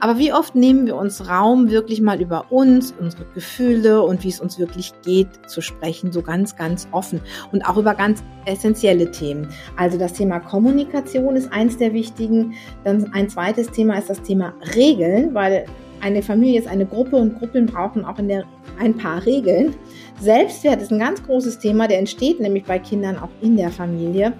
Aber 0.00 0.18
wie 0.18 0.32
oft 0.32 0.54
nehmen 0.54 0.86
wir 0.86 0.96
uns 0.96 1.28
Raum, 1.28 1.70
wirklich 1.70 2.00
mal 2.00 2.20
über 2.20 2.52
uns, 2.52 2.94
unsere 2.98 3.24
Gefühle 3.34 4.02
und 4.02 4.24
wie 4.24 4.28
es 4.28 4.40
uns 4.40 4.58
wirklich 4.58 4.92
geht 5.04 5.28
zu 5.46 5.60
sprechen, 5.62 6.12
so 6.12 6.22
ganz, 6.22 6.56
ganz 6.56 6.86
offen 6.92 7.20
und 7.50 7.62
auch 7.62 7.78
über 7.78 7.94
ganz 7.94 8.22
essentielle 8.44 9.10
Themen. 9.10 9.48
Also 9.76 9.98
das 9.98 10.12
Thema 10.12 10.38
Kommunikation 10.40 11.34
ist 11.36 11.52
eins 11.52 11.78
der 11.78 11.94
wichtigen. 11.94 12.54
Dann 12.84 13.12
ein 13.14 13.28
zweites 13.28 13.70
Thema 13.70 13.98
ist 13.98 14.10
das 14.10 14.20
Thema 14.22 14.52
Regeln, 14.74 15.34
weil 15.34 15.64
eine 16.00 16.22
Familie 16.22 16.60
ist 16.60 16.68
eine 16.68 16.84
Gruppe 16.84 17.16
und 17.16 17.38
Gruppen 17.38 17.66
brauchen 17.66 18.04
auch 18.04 18.18
in 18.18 18.28
der 18.28 18.44
ein 18.78 18.94
paar 18.94 19.24
Regeln. 19.24 19.74
Selbstwert 20.20 20.82
ist 20.82 20.92
ein 20.92 20.98
ganz 20.98 21.22
großes 21.22 21.58
Thema, 21.58 21.88
der 21.88 21.98
entsteht 21.98 22.38
nämlich 22.38 22.64
bei 22.64 22.78
Kindern 22.78 23.16
auch 23.18 23.30
in 23.40 23.56
der 23.56 23.70
Familie. 23.70 24.34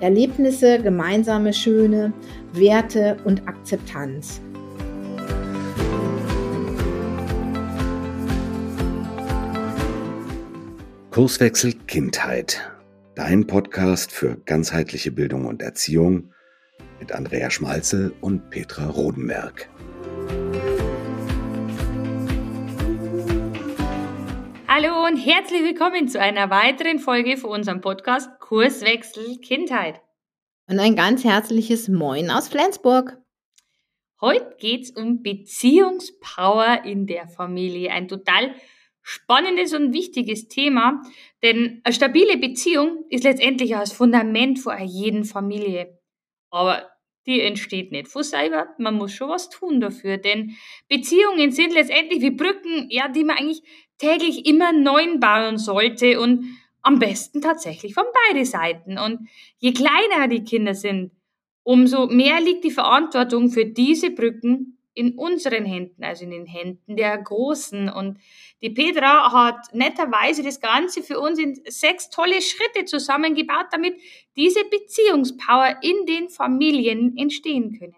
Erlebnisse, 0.00 0.78
gemeinsame 0.78 1.52
schöne 1.52 2.12
Werte 2.52 3.16
und 3.24 3.48
Akzeptanz. 3.48 4.40
Kurswechsel 11.18 11.72
Kindheit. 11.88 12.70
Dein 13.16 13.48
Podcast 13.48 14.12
für 14.12 14.36
ganzheitliche 14.36 15.10
Bildung 15.10 15.46
und 15.46 15.62
Erziehung 15.62 16.32
mit 17.00 17.10
Andrea 17.10 17.50
Schmalzel 17.50 18.14
und 18.20 18.50
Petra 18.50 18.88
Rodenberg. 18.88 19.68
Hallo 24.68 25.06
und 25.08 25.16
herzlich 25.16 25.64
willkommen 25.64 26.06
zu 26.06 26.20
einer 26.20 26.50
weiteren 26.50 27.00
Folge 27.00 27.36
von 27.36 27.50
unserem 27.50 27.80
Podcast 27.80 28.30
Kurswechsel 28.38 29.38
Kindheit. 29.38 30.00
Und 30.68 30.78
ein 30.78 30.94
ganz 30.94 31.24
herzliches 31.24 31.88
Moin 31.88 32.30
aus 32.30 32.46
Flensburg. 32.46 33.18
Heute 34.20 34.54
geht 34.60 34.84
es 34.84 34.90
um 34.92 35.24
Beziehungspower 35.24 36.84
in 36.84 37.08
der 37.08 37.26
Familie. 37.26 37.90
Ein 37.90 38.06
total 38.06 38.54
spannendes 39.08 39.72
und 39.72 39.94
wichtiges 39.94 40.48
Thema, 40.48 41.00
denn 41.42 41.80
eine 41.82 41.94
stabile 41.94 42.36
Beziehung 42.36 43.06
ist 43.08 43.24
letztendlich 43.24 43.70
das 43.70 43.90
Fundament 43.90 44.58
vor 44.58 44.78
jeden 44.78 45.24
Familie. 45.24 45.98
Aber 46.50 46.90
die 47.24 47.40
entsteht 47.40 47.90
nicht 47.90 48.08
von 48.08 48.22
selber. 48.22 48.68
Man 48.76 48.96
muss 48.96 49.12
schon 49.14 49.30
was 49.30 49.48
tun 49.48 49.80
dafür, 49.80 50.18
denn 50.18 50.56
Beziehungen 50.88 51.52
sind 51.52 51.72
letztendlich 51.72 52.20
wie 52.20 52.32
Brücken, 52.32 52.88
ja, 52.90 53.08
die 53.08 53.24
man 53.24 53.38
eigentlich 53.38 53.62
täglich 53.96 54.44
immer 54.44 54.72
neu 54.72 55.16
bauen 55.16 55.56
sollte 55.56 56.20
und 56.20 56.44
am 56.82 56.98
besten 56.98 57.40
tatsächlich 57.40 57.94
von 57.94 58.04
beide 58.26 58.44
Seiten. 58.44 58.98
Und 58.98 59.26
je 59.56 59.72
kleiner 59.72 60.28
die 60.28 60.44
Kinder 60.44 60.74
sind, 60.74 61.12
umso 61.62 62.08
mehr 62.08 62.42
liegt 62.42 62.64
die 62.64 62.70
Verantwortung 62.70 63.48
für 63.48 63.64
diese 63.64 64.10
Brücken 64.10 64.77
in 64.98 65.16
unseren 65.16 65.64
Händen, 65.64 66.02
also 66.02 66.24
in 66.24 66.30
den 66.30 66.44
Händen 66.44 66.96
der 66.96 67.16
Großen. 67.16 67.88
Und 67.88 68.18
die 68.60 68.70
Petra 68.70 69.32
hat 69.32 69.72
netterweise 69.72 70.42
das 70.42 70.60
Ganze 70.60 71.04
für 71.04 71.20
uns 71.20 71.38
in 71.38 71.60
sechs 71.68 72.10
tolle 72.10 72.42
Schritte 72.42 72.84
zusammengebaut, 72.84 73.66
damit 73.70 73.94
diese 74.34 74.64
Beziehungspower 74.64 75.76
in 75.82 76.04
den 76.06 76.28
Familien 76.28 77.16
entstehen 77.16 77.78
können. 77.78 77.94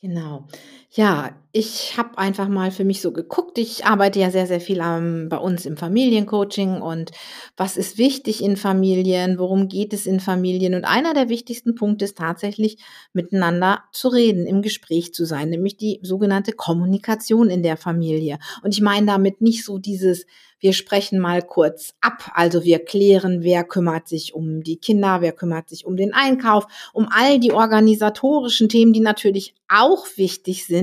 Genau. 0.00 0.48
Ja, 0.90 1.36
ich 1.52 1.98
habe 1.98 2.16
einfach 2.16 2.48
mal 2.48 2.70
für 2.70 2.84
mich 2.84 3.02
so 3.02 3.12
geguckt. 3.12 3.58
Ich 3.58 3.84
arbeite 3.84 4.20
ja 4.20 4.30
sehr, 4.30 4.46
sehr 4.46 4.60
viel 4.60 4.80
ähm, 4.82 5.28
bei 5.28 5.36
uns 5.36 5.66
im 5.66 5.76
Familiencoaching 5.76 6.80
und 6.80 7.10
was 7.58 7.76
ist 7.76 7.98
wichtig 7.98 8.42
in 8.42 8.56
Familien, 8.56 9.38
worum 9.38 9.68
geht 9.68 9.92
es 9.92 10.06
in 10.06 10.18
Familien. 10.18 10.74
Und 10.74 10.86
einer 10.86 11.12
der 11.12 11.28
wichtigsten 11.28 11.74
Punkte 11.74 12.06
ist 12.06 12.16
tatsächlich, 12.16 12.78
miteinander 13.12 13.82
zu 13.92 14.08
reden, 14.08 14.46
im 14.46 14.62
Gespräch 14.62 15.12
zu 15.12 15.26
sein, 15.26 15.50
nämlich 15.50 15.76
die 15.76 16.00
sogenannte 16.02 16.52
Kommunikation 16.52 17.50
in 17.50 17.62
der 17.62 17.76
Familie. 17.76 18.38
Und 18.62 18.72
ich 18.72 18.80
meine 18.80 19.06
damit 19.06 19.42
nicht 19.42 19.64
so 19.64 19.78
dieses, 19.78 20.24
wir 20.60 20.72
sprechen 20.72 21.18
mal 21.18 21.42
kurz 21.42 21.94
ab. 22.00 22.30
Also 22.34 22.64
wir 22.64 22.84
klären, 22.84 23.42
wer 23.42 23.64
kümmert 23.64 24.08
sich 24.08 24.34
um 24.34 24.62
die 24.62 24.76
Kinder, 24.76 25.20
wer 25.20 25.32
kümmert 25.32 25.68
sich 25.68 25.86
um 25.86 25.96
den 25.96 26.12
Einkauf, 26.12 26.66
um 26.92 27.08
all 27.10 27.38
die 27.38 27.52
organisatorischen 27.52 28.68
Themen, 28.68 28.92
die 28.92 29.00
natürlich 29.00 29.54
auch 29.68 30.06
wichtig 30.16 30.66
sind. 30.66 30.77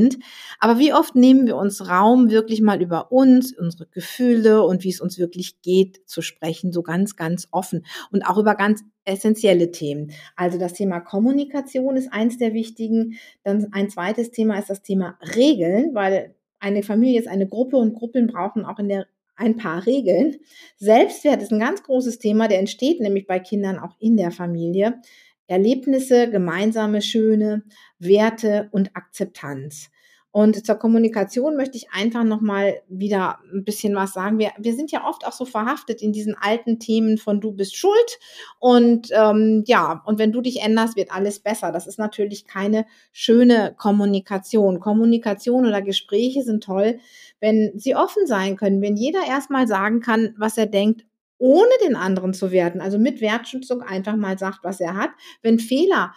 Aber 0.60 0.80
wie 0.80 0.94
oft 0.94 1.16
nehmen 1.16 1.46
wir 1.48 1.56
uns 1.56 1.88
Raum, 1.90 2.30
wirklich 2.30 2.62
mal 2.62 2.82
über 2.82 3.12
uns, 3.12 3.58
unsere 3.58 3.88
Gefühle 3.88 4.64
und 4.64 4.84
wie 4.84 4.90
es 4.90 5.02
uns 5.02 5.18
wirklich 5.18 5.62
geht 5.62 6.02
zu 6.06 6.22
sprechen, 6.22 6.72
so 6.72 6.84
ganz, 6.84 7.16
ganz 7.16 7.48
offen 7.52 7.86
und 8.12 8.24
auch 8.24 8.38
über 8.38 8.56
ganz 8.56 8.84
essentielle 9.06 9.72
Themen. 9.72 10.12
Also 10.36 10.58
das 10.58 10.74
Thema 10.74 11.00
Kommunikation 11.00 11.96
ist 11.96 12.12
eins 12.12 12.38
der 12.38 12.54
wichtigen. 12.54 13.18
Dann 13.44 13.68
ein 13.72 13.90
zweites 13.90 14.32
Thema 14.32 14.58
ist 14.58 14.70
das 14.70 14.82
Thema 14.82 15.18
Regeln, 15.36 15.94
weil 15.94 16.36
eine 16.60 16.84
Familie 16.84 17.20
ist 17.20 17.28
eine 17.28 17.48
Gruppe 17.48 17.78
und 17.78 17.94
Gruppen 17.94 18.28
brauchen 18.28 18.66
auch 18.66 18.80
in 18.80 18.90
der 18.90 19.06
ein 19.36 19.58
paar 19.58 19.86
Regeln. 19.86 20.38
Selbstwert 20.78 21.42
ist 21.42 21.52
ein 21.52 21.60
ganz 21.60 21.84
großes 21.84 22.20
Thema, 22.20 22.48
der 22.48 22.60
entsteht 22.60 23.02
nämlich 23.02 23.28
bei 23.28 23.40
Kindern 23.40 23.80
auch 23.80 23.96
in 24.00 24.18
der 24.18 24.32
Familie. 24.32 25.02
Erlebnisse, 25.48 26.30
gemeinsame 26.30 27.02
schöne 27.02 27.64
Werte 28.00 28.70
und 28.72 28.96
Akzeptanz. 28.96 29.90
Und 30.36 30.66
zur 30.66 30.76
Kommunikation 30.76 31.56
möchte 31.56 31.78
ich 31.78 31.92
einfach 31.94 32.26
nochmal 32.26 32.82
wieder 32.90 33.40
ein 33.54 33.64
bisschen 33.64 33.96
was 33.96 34.12
sagen. 34.12 34.38
Wir, 34.38 34.52
wir 34.58 34.74
sind 34.74 34.92
ja 34.92 35.08
oft 35.08 35.26
auch 35.26 35.32
so 35.32 35.46
verhaftet 35.46 36.02
in 36.02 36.12
diesen 36.12 36.36
alten 36.36 36.78
Themen 36.78 37.18
von 37.18 37.40
du 37.40 37.54
bist 37.54 37.78
schuld 37.78 38.20
und 38.60 39.08
ähm, 39.14 39.64
ja, 39.66 40.04
und 40.06 40.20
wenn 40.20 40.34
du 40.34 40.42
dich 40.42 40.62
änderst, 40.62 40.98
wird 40.98 41.14
alles 41.14 41.40
besser. 41.40 41.72
Das 41.72 41.88
ist 41.88 42.00
natürlich 42.00 42.48
keine 42.48 42.86
schöne 43.14 43.76
Kommunikation. 43.78 44.82
Kommunikation 44.82 45.66
oder 45.66 45.82
Gespräche 45.82 46.44
sind 46.44 46.66
toll, 46.66 47.00
wenn 47.40 47.72
sie 47.76 47.96
offen 47.96 48.28
sein 48.28 48.58
können, 48.58 48.82
wenn 48.82 48.98
jeder 48.98 49.26
erstmal 49.26 49.70
sagen 49.70 50.02
kann, 50.02 50.36
was 50.38 50.58
er 50.58 50.66
denkt, 50.66 51.06
ohne 51.38 51.72
den 51.84 51.96
anderen 51.96 52.34
zu 52.34 52.52
werten, 52.52 52.82
also 52.82 52.98
mit 52.98 53.22
Wertschätzung 53.22 53.82
einfach 53.82 54.16
mal 54.16 54.38
sagt, 54.38 54.60
was 54.64 54.80
er 54.80 54.96
hat. 54.96 55.12
Wenn 55.42 55.60
Fehler 55.60 56.14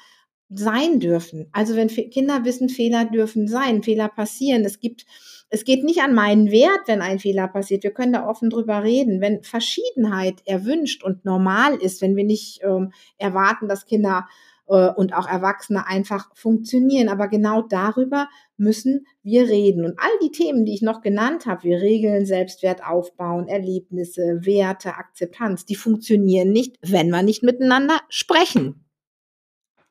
sein 0.50 0.98
dürfen. 0.98 1.48
Also 1.52 1.76
wenn 1.76 1.88
Kinder 1.88 2.44
wissen, 2.44 2.68
Fehler 2.68 3.04
dürfen 3.04 3.48
sein, 3.48 3.82
Fehler 3.82 4.08
passieren. 4.08 4.64
Es 4.64 4.80
gibt, 4.80 5.04
es 5.50 5.64
geht 5.64 5.84
nicht 5.84 6.00
an 6.00 6.14
meinen 6.14 6.50
Wert, 6.50 6.80
wenn 6.86 7.02
ein 7.02 7.18
Fehler 7.18 7.48
passiert. 7.48 7.82
Wir 7.82 7.92
können 7.92 8.14
da 8.14 8.26
offen 8.26 8.48
drüber 8.48 8.82
reden. 8.82 9.20
Wenn 9.20 9.42
Verschiedenheit 9.42 10.40
erwünscht 10.46 11.04
und 11.04 11.24
normal 11.24 11.74
ist, 11.74 12.00
wenn 12.00 12.16
wir 12.16 12.24
nicht 12.24 12.60
ähm, 12.62 12.92
erwarten, 13.18 13.68
dass 13.68 13.84
Kinder 13.84 14.26
äh, 14.68 14.90
und 14.90 15.14
auch 15.14 15.26
Erwachsene 15.26 15.86
einfach 15.86 16.30
funktionieren. 16.34 17.08
Aber 17.08 17.28
genau 17.28 17.62
darüber 17.62 18.28
müssen 18.56 19.06
wir 19.22 19.48
reden. 19.48 19.84
Und 19.84 19.98
all 19.98 20.10
die 20.22 20.30
Themen, 20.30 20.64
die 20.64 20.74
ich 20.74 20.82
noch 20.82 21.00
genannt 21.00 21.46
habe, 21.46 21.64
wie 21.64 21.74
Regeln, 21.74 22.26
Selbstwert 22.26 22.84
aufbauen, 22.84 23.48
Erlebnisse, 23.48 24.40
Werte, 24.42 24.94
Akzeptanz, 24.94 25.64
die 25.64 25.76
funktionieren 25.76 26.50
nicht, 26.50 26.76
wenn 26.82 27.10
wir 27.10 27.22
nicht 27.22 27.42
miteinander 27.42 27.98
sprechen. 28.08 28.84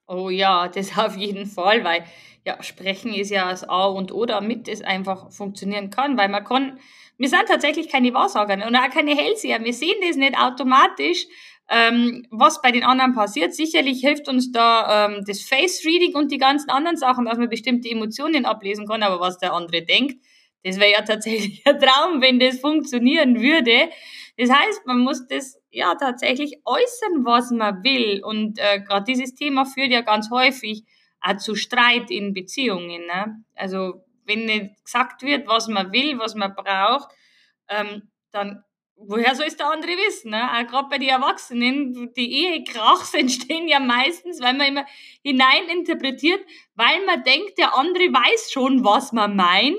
Oh 0.08 0.30
ja, 0.30 0.68
das 0.74 0.98
auf 0.98 1.18
jeden 1.18 1.46
Fall, 1.46 1.84
weil 1.84 2.04
ja, 2.46 2.64
sprechen 2.64 3.14
ist 3.14 3.30
ja 3.30 3.50
das 3.50 3.68
A 3.68 3.88
und 3.88 4.14
O, 4.14 4.26
damit 4.26 4.70
es 4.70 4.82
einfach 4.82 5.32
funktionieren 5.34 5.90
kann, 5.90 6.18
weil 6.18 6.30
man 6.30 6.46
kann, 6.46 6.80
wir 7.18 7.28
sind 7.28 7.46
tatsächlich 7.46 7.90
keine 7.90 8.14
Wahrsager 8.14 8.66
und 8.66 8.76
auch 8.76 8.90
keine 8.90 9.16
Hellseher. 9.16 9.62
Wir 9.64 9.74
sehen 9.74 9.98
das 10.08 10.16
nicht 10.16 10.38
automatisch, 10.38 11.26
ähm, 11.70 12.26
was 12.32 12.62
bei 12.62 12.72
den 12.72 12.84
anderen 12.84 13.14
passiert. 13.14 13.54
Sicherlich 13.54 14.02
hilft 14.02 14.28
uns 14.30 14.52
da 14.52 15.08
ähm, 15.08 15.24
das 15.26 15.42
Face 15.42 15.84
Reading 15.86 16.16
und 16.16 16.32
die 16.32 16.38
ganzen 16.38 16.70
anderen 16.70 16.98
Sachen, 16.98 17.26
dass 17.26 17.38
man 17.38 17.50
bestimmte 17.50 17.90
Emotionen 17.90 18.46
ablesen 18.46 18.88
kann, 18.88 19.04
aber 19.04 19.20
was 19.20 19.38
der 19.38 19.54
andere 19.54 19.82
denkt, 19.82 20.18
das 20.64 20.80
wäre 20.80 20.92
ja 20.92 21.02
tatsächlich 21.06 21.66
ein 21.66 21.80
Traum, 21.80 22.22
wenn 22.22 22.40
das 22.40 22.60
funktionieren 22.60 23.42
würde. 23.42 23.90
Das 24.38 24.52
heißt, 24.52 24.86
man 24.86 25.00
muss 25.00 25.28
das 25.28 25.60
ja 25.72 25.96
tatsächlich 25.96 26.62
äußern, 26.66 27.26
was 27.26 27.52
man 27.52 27.84
will. 27.84 28.24
Und 28.24 28.60
äh, 28.60 28.80
gerade 28.82 29.06
dieses 29.06 29.36
Thema 29.36 29.66
führt 29.66 29.92
ja 29.92 30.02
ganz 30.02 30.30
häufig 30.30 30.84
auch 31.22 31.38
zu 31.38 31.56
Streit 31.56 32.12
in 32.12 32.34
Beziehungen. 32.34 33.06
Ne? 33.08 33.44
Also 33.56 34.06
wenn 34.26 34.46
nicht 34.46 34.84
gesagt 34.84 35.24
wird, 35.24 35.48
was 35.48 35.68
man 35.68 35.92
will, 35.92 36.20
was 36.20 36.36
man 36.36 36.54
braucht, 36.54 37.10
ähm, 37.70 38.10
dann 38.32 38.64
woher 38.98 39.36
soll 39.36 39.48
es 39.48 39.58
der 39.58 39.72
andere 39.72 39.92
wissen? 39.92 40.32
Ne? 40.32 40.44
Auch 40.52 40.68
gerade 40.68 40.90
bei 40.90 40.98
den 40.98 41.10
Erwachsenen, 41.10 42.14
die 42.14 42.46
Ehekrachs 42.46 43.14
entstehen 43.14 43.68
ja 43.68 43.80
meistens, 43.80 44.42
weil 44.42 44.54
man 44.54 44.68
immer 44.68 44.86
hineininterpretiert, 45.24 46.42
weil 46.76 47.06
man 47.06 47.24
denkt, 47.24 47.58
der 47.58 47.78
andere 47.78 48.06
weiß 48.06 48.52
schon, 48.52 48.84
was 48.84 49.12
man 49.12 49.36
meint 49.36 49.78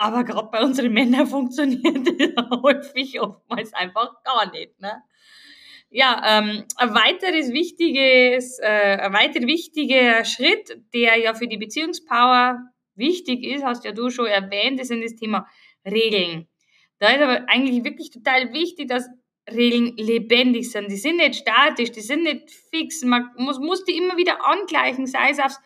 aber 0.00 0.24
gerade 0.24 0.48
bei 0.50 0.62
unseren 0.62 0.92
Männern 0.92 1.26
funktioniert 1.26 2.06
das 2.36 2.62
häufig 2.62 3.20
oftmals 3.20 3.74
einfach 3.74 4.22
gar 4.24 4.50
nicht. 4.50 4.80
Ne? 4.80 5.02
Ja, 5.90 6.22
ähm, 6.26 6.64
ein 6.76 6.94
weiteres 6.94 7.52
wichtiges, 7.52 8.58
äh, 8.60 8.96
ein 8.98 9.12
weiter 9.12 9.46
wichtiger 9.46 10.24
Schritt, 10.24 10.80
der 10.94 11.18
ja 11.18 11.34
für 11.34 11.48
die 11.48 11.58
Beziehungspower 11.58 12.60
wichtig 12.94 13.44
ist, 13.44 13.64
hast 13.64 13.84
ja 13.84 13.92
du 13.92 14.08
schon 14.08 14.26
erwähnt, 14.26 14.80
ist 14.80 14.90
das 14.90 15.16
Thema 15.16 15.46
Regeln. 15.84 16.48
Da 17.00 17.08
ist 17.08 17.22
aber 17.22 17.48
eigentlich 17.48 17.82
wirklich 17.82 18.10
total 18.10 18.52
wichtig, 18.52 18.88
dass 18.88 19.08
Regeln 19.50 19.96
lebendig 19.96 20.70
sind. 20.70 20.90
Die 20.90 20.96
sind 20.96 21.16
nicht 21.16 21.36
statisch, 21.36 21.90
die 21.90 22.00
sind 22.02 22.22
nicht 22.22 22.50
fix. 22.70 23.02
Man 23.02 23.30
muss, 23.36 23.58
muss 23.58 23.84
die 23.84 23.96
immer 23.96 24.16
wieder 24.16 24.46
angleichen, 24.46 25.06
sei 25.06 25.30
es 25.30 25.40
aufs 25.40 25.58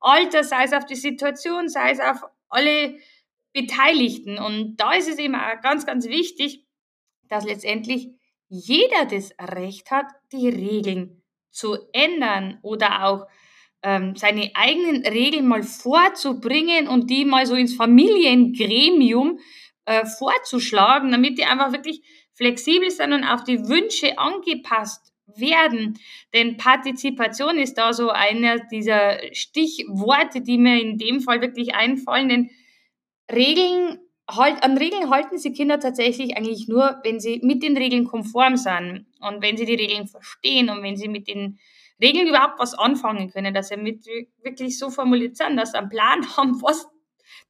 Alter, 0.00 0.44
sei 0.44 0.64
es 0.64 0.72
auf 0.72 0.84
die 0.84 0.96
Situation, 0.96 1.68
sei 1.68 1.92
es 1.92 2.00
auf 2.00 2.22
alle 2.48 2.98
Beteiligten. 3.52 4.38
Und 4.38 4.76
da 4.76 4.92
ist 4.92 5.08
es 5.08 5.18
eben 5.18 5.36
auch 5.36 5.60
ganz, 5.62 5.86
ganz 5.86 6.08
wichtig, 6.08 6.66
dass 7.28 7.44
letztendlich 7.44 8.08
jeder 8.48 9.06
das 9.06 9.32
Recht 9.40 9.90
hat, 9.90 10.06
die 10.32 10.48
Regeln 10.48 11.22
zu 11.50 11.76
ändern 11.92 12.58
oder 12.62 13.04
auch 13.04 13.26
ähm, 13.82 14.16
seine 14.16 14.50
eigenen 14.54 15.06
Regeln 15.06 15.46
mal 15.46 15.62
vorzubringen 15.62 16.88
und 16.88 17.10
die 17.10 17.24
mal 17.24 17.46
so 17.46 17.54
ins 17.54 17.74
Familiengremium 17.74 19.38
äh, 19.90 20.06
vorzuschlagen, 20.06 21.10
damit 21.10 21.36
die 21.36 21.44
einfach 21.44 21.72
wirklich 21.72 22.02
flexibel 22.34 22.90
sind 22.90 23.12
und 23.12 23.24
auf 23.24 23.42
die 23.42 23.68
Wünsche 23.68 24.18
angepasst 24.18 25.12
werden. 25.26 25.98
Denn 26.32 26.56
Partizipation 26.56 27.58
ist 27.58 27.74
da 27.74 27.92
so 27.92 28.10
einer 28.10 28.60
dieser 28.68 29.18
Stichworte, 29.32 30.42
die 30.42 30.58
mir 30.58 30.80
in 30.80 30.96
dem 30.96 31.20
Fall 31.20 31.40
wirklich 31.40 31.74
einfallen. 31.74 32.28
Denn 32.28 32.50
Regeln 33.32 33.98
halt, 34.30 34.62
an 34.62 34.78
Regeln 34.78 35.10
halten 35.10 35.38
sie 35.38 35.52
Kinder 35.52 35.80
tatsächlich 35.80 36.36
eigentlich 36.36 36.68
nur, 36.68 37.00
wenn 37.02 37.18
sie 37.18 37.40
mit 37.42 37.64
den 37.64 37.76
Regeln 37.76 38.04
konform 38.04 38.56
sind 38.56 39.06
und 39.18 39.42
wenn 39.42 39.56
sie 39.56 39.66
die 39.66 39.74
Regeln 39.74 40.06
verstehen 40.06 40.70
und 40.70 40.84
wenn 40.84 40.96
sie 40.96 41.08
mit 41.08 41.26
den 41.26 41.58
Regeln 42.00 42.28
überhaupt 42.28 42.60
was 42.60 42.74
anfangen 42.74 43.32
können, 43.32 43.52
dass 43.52 43.70
sie 43.70 43.76
mit 43.76 44.06
wirklich 44.44 44.78
so 44.78 44.88
formuliert 44.88 45.36
sind, 45.36 45.56
dass 45.56 45.72
sie 45.72 45.78
einen 45.78 45.88
Plan 45.88 46.24
haben, 46.36 46.62
was 46.62 46.86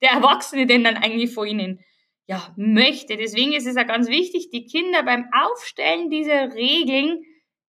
der 0.00 0.12
Erwachsene 0.12 0.66
denn 0.66 0.84
dann 0.84 0.96
eigentlich 0.96 1.34
vor 1.34 1.44
ihnen 1.44 1.80
ja, 2.30 2.54
möchte. 2.56 3.16
Deswegen 3.16 3.52
ist 3.52 3.66
es 3.66 3.74
ja 3.74 3.82
ganz 3.82 4.08
wichtig, 4.08 4.50
die 4.50 4.64
Kinder 4.64 5.02
beim 5.02 5.26
Aufstellen 5.32 6.10
dieser 6.10 6.54
Regeln 6.54 7.24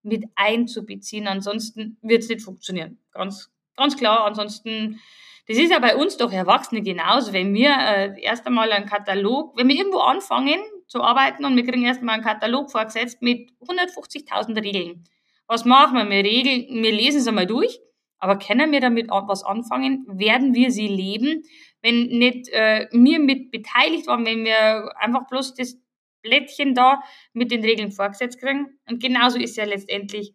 mit 0.03 0.25
einzubeziehen. 0.35 1.27
Ansonsten 1.27 1.97
wird 2.01 2.23
es 2.23 2.29
nicht 2.29 2.41
funktionieren. 2.41 2.99
Ganz, 3.13 3.49
ganz 3.77 3.95
klar. 3.95 4.25
Ansonsten 4.25 4.99
das 5.47 5.57
ist 5.57 5.71
ja 5.71 5.79
bei 5.79 5.95
uns 5.95 6.17
doch 6.17 6.31
Erwachsene 6.31 6.81
genauso. 6.81 7.31
Wenn 7.31 7.53
wir 7.53 7.71
äh, 7.71 8.21
erst 8.21 8.45
einmal 8.45 8.69
einen 8.71 8.85
Katalog, 8.85 9.57
wenn 9.57 9.69
wir 9.69 9.77
irgendwo 9.77 9.99
anfangen 9.99 10.59
zu 10.87 11.01
arbeiten 11.01 11.45
und 11.45 11.55
wir 11.55 11.63
kriegen 11.63 11.85
erst 11.85 12.01
einmal 12.01 12.15
einen 12.15 12.23
Katalog 12.25 12.69
vorgesetzt 12.69 13.21
mit 13.21 13.49
150.000 13.61 14.61
Regeln. 14.61 15.05
Was 15.47 15.63
machen 15.63 15.95
wir? 15.97 16.09
Wir, 16.09 16.23
regeln, 16.23 16.83
wir 16.83 16.91
lesen 16.91 17.21
sie 17.21 17.29
einmal 17.29 17.47
durch, 17.47 17.79
aber 18.17 18.37
können 18.37 18.73
wir 18.73 18.81
damit 18.81 19.07
was 19.09 19.43
anfangen? 19.45 20.05
Werden 20.07 20.53
wir 20.53 20.69
sie 20.69 20.87
leben? 20.87 21.43
Wenn 21.81 22.07
nicht 22.07 22.49
äh, 22.49 22.87
wir 22.91 23.19
mit 23.19 23.51
beteiligt 23.51 24.07
waren, 24.07 24.25
wenn 24.25 24.43
wir 24.43 24.91
einfach 24.97 25.27
bloß 25.27 25.55
das 25.55 25.77
Blättchen 26.21 26.75
da 26.75 27.01
mit 27.33 27.51
den 27.51 27.63
Regeln 27.63 27.91
vorgesetzt 27.91 28.39
kriegen. 28.39 28.79
Und 28.89 29.01
genauso 29.01 29.39
ist 29.39 29.57
ja 29.57 29.65
letztendlich 29.65 30.33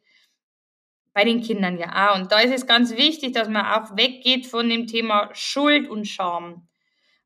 bei 1.12 1.24
den 1.24 1.42
Kindern 1.42 1.78
ja 1.78 2.10
auch. 2.10 2.18
Und 2.18 2.32
da 2.32 2.40
ist 2.40 2.52
es 2.52 2.66
ganz 2.66 2.96
wichtig, 2.96 3.32
dass 3.32 3.48
man 3.48 3.64
auch 3.66 3.96
weggeht 3.96 4.46
von 4.46 4.68
dem 4.68 4.86
Thema 4.86 5.30
Schuld 5.32 5.88
und 5.88 6.06
Scham. 6.06 6.68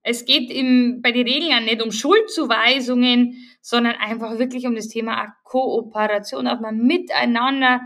Es 0.02 0.24
geht 0.24 0.50
im, 0.50 1.00
bei 1.02 1.12
den 1.12 1.26
Regeln 1.26 1.50
ja 1.50 1.60
nicht 1.60 1.82
um 1.82 1.90
Schuldzuweisungen, 1.90 3.36
sondern 3.60 3.96
einfach 3.96 4.38
wirklich 4.38 4.66
um 4.66 4.74
das 4.74 4.88
Thema 4.88 5.34
Kooperation, 5.44 6.44
dass 6.44 6.60
man 6.60 6.78
miteinander 6.78 7.80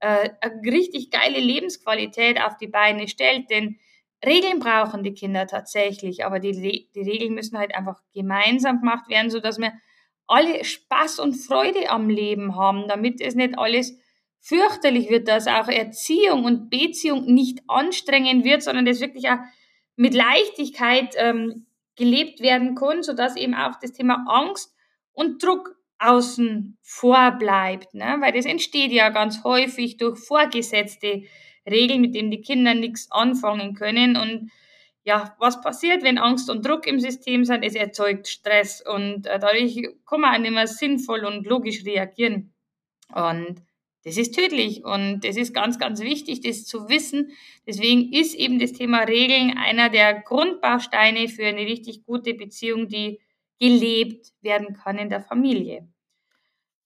äh, 0.00 0.30
eine 0.40 0.62
richtig 0.64 1.10
geile 1.10 1.40
Lebensqualität 1.40 2.40
auf 2.40 2.56
die 2.56 2.68
Beine 2.68 3.08
stellt. 3.08 3.50
Denn 3.50 3.78
Regeln 4.24 4.58
brauchen 4.58 5.02
die 5.02 5.14
Kinder 5.14 5.46
tatsächlich, 5.46 6.24
aber 6.24 6.40
die, 6.40 6.88
die 6.94 7.00
Regeln 7.00 7.34
müssen 7.34 7.58
halt 7.58 7.74
einfach 7.74 8.00
gemeinsam 8.12 8.80
gemacht 8.80 9.08
werden, 9.08 9.30
sodass 9.30 9.58
wir 9.58 9.72
alle 10.26 10.64
Spaß 10.64 11.20
und 11.20 11.34
Freude 11.34 11.90
am 11.90 12.08
Leben 12.08 12.56
haben, 12.56 12.88
damit 12.88 13.20
es 13.20 13.34
nicht 13.34 13.58
alles 13.58 13.96
fürchterlich 14.40 15.08
wird, 15.10 15.28
dass 15.28 15.46
auch 15.46 15.68
Erziehung 15.68 16.44
und 16.44 16.70
Beziehung 16.70 17.26
nicht 17.26 17.60
anstrengend 17.68 18.44
wird, 18.44 18.62
sondern 18.62 18.86
das 18.86 19.00
wirklich 19.00 19.28
auch 19.28 19.38
mit 19.96 20.14
Leichtigkeit 20.14 21.14
ähm, 21.16 21.66
gelebt 21.96 22.40
werden 22.40 22.74
kann, 22.74 23.02
sodass 23.02 23.36
eben 23.36 23.54
auch 23.54 23.78
das 23.80 23.92
Thema 23.92 24.24
Angst 24.28 24.74
und 25.12 25.42
Druck 25.42 25.76
außen 25.98 26.78
vor 26.82 27.32
bleibt. 27.32 27.94
Ne? 27.94 28.16
Weil 28.20 28.32
das 28.32 28.46
entsteht 28.46 28.92
ja 28.92 29.08
ganz 29.10 29.42
häufig 29.42 29.96
durch 29.96 30.18
vorgesetzte 30.18 31.24
Regeln, 31.70 32.00
mit 32.00 32.14
denen 32.14 32.30
die 32.30 32.40
Kinder 32.40 32.74
nichts 32.74 33.10
anfangen 33.10 33.74
können. 33.74 34.16
Und 34.16 34.50
ja, 35.04 35.34
was 35.38 35.60
passiert, 35.60 36.02
wenn 36.02 36.18
Angst 36.18 36.50
und 36.50 36.66
Druck 36.66 36.86
im 36.86 37.00
System 37.00 37.44
sind? 37.44 37.62
Es 37.62 37.74
erzeugt 37.74 38.28
Stress 38.28 38.82
und 38.86 39.26
äh, 39.26 39.38
dadurch 39.38 39.80
kann 40.06 40.20
man 40.20 40.34
auch 40.34 40.38
nicht 40.38 40.52
mehr 40.52 40.66
sinnvoll 40.66 41.24
und 41.24 41.46
logisch 41.46 41.84
reagieren. 41.84 42.52
Und 43.14 43.62
das 44.04 44.16
ist 44.16 44.34
tödlich 44.34 44.84
und 44.84 45.20
das 45.24 45.36
ist 45.36 45.52
ganz, 45.52 45.78
ganz 45.78 46.00
wichtig, 46.00 46.40
das 46.40 46.64
zu 46.64 46.88
wissen. 46.88 47.32
Deswegen 47.66 48.12
ist 48.12 48.34
eben 48.34 48.58
das 48.58 48.72
Thema 48.72 49.00
Regeln 49.00 49.56
einer 49.58 49.90
der 49.90 50.20
Grundbausteine 50.20 51.28
für 51.28 51.46
eine 51.46 51.60
richtig 51.60 52.04
gute 52.04 52.34
Beziehung, 52.34 52.88
die 52.88 53.20
gelebt 53.58 54.32
werden 54.40 54.74
kann 54.74 54.98
in 54.98 55.10
der 55.10 55.20
Familie. 55.20 55.88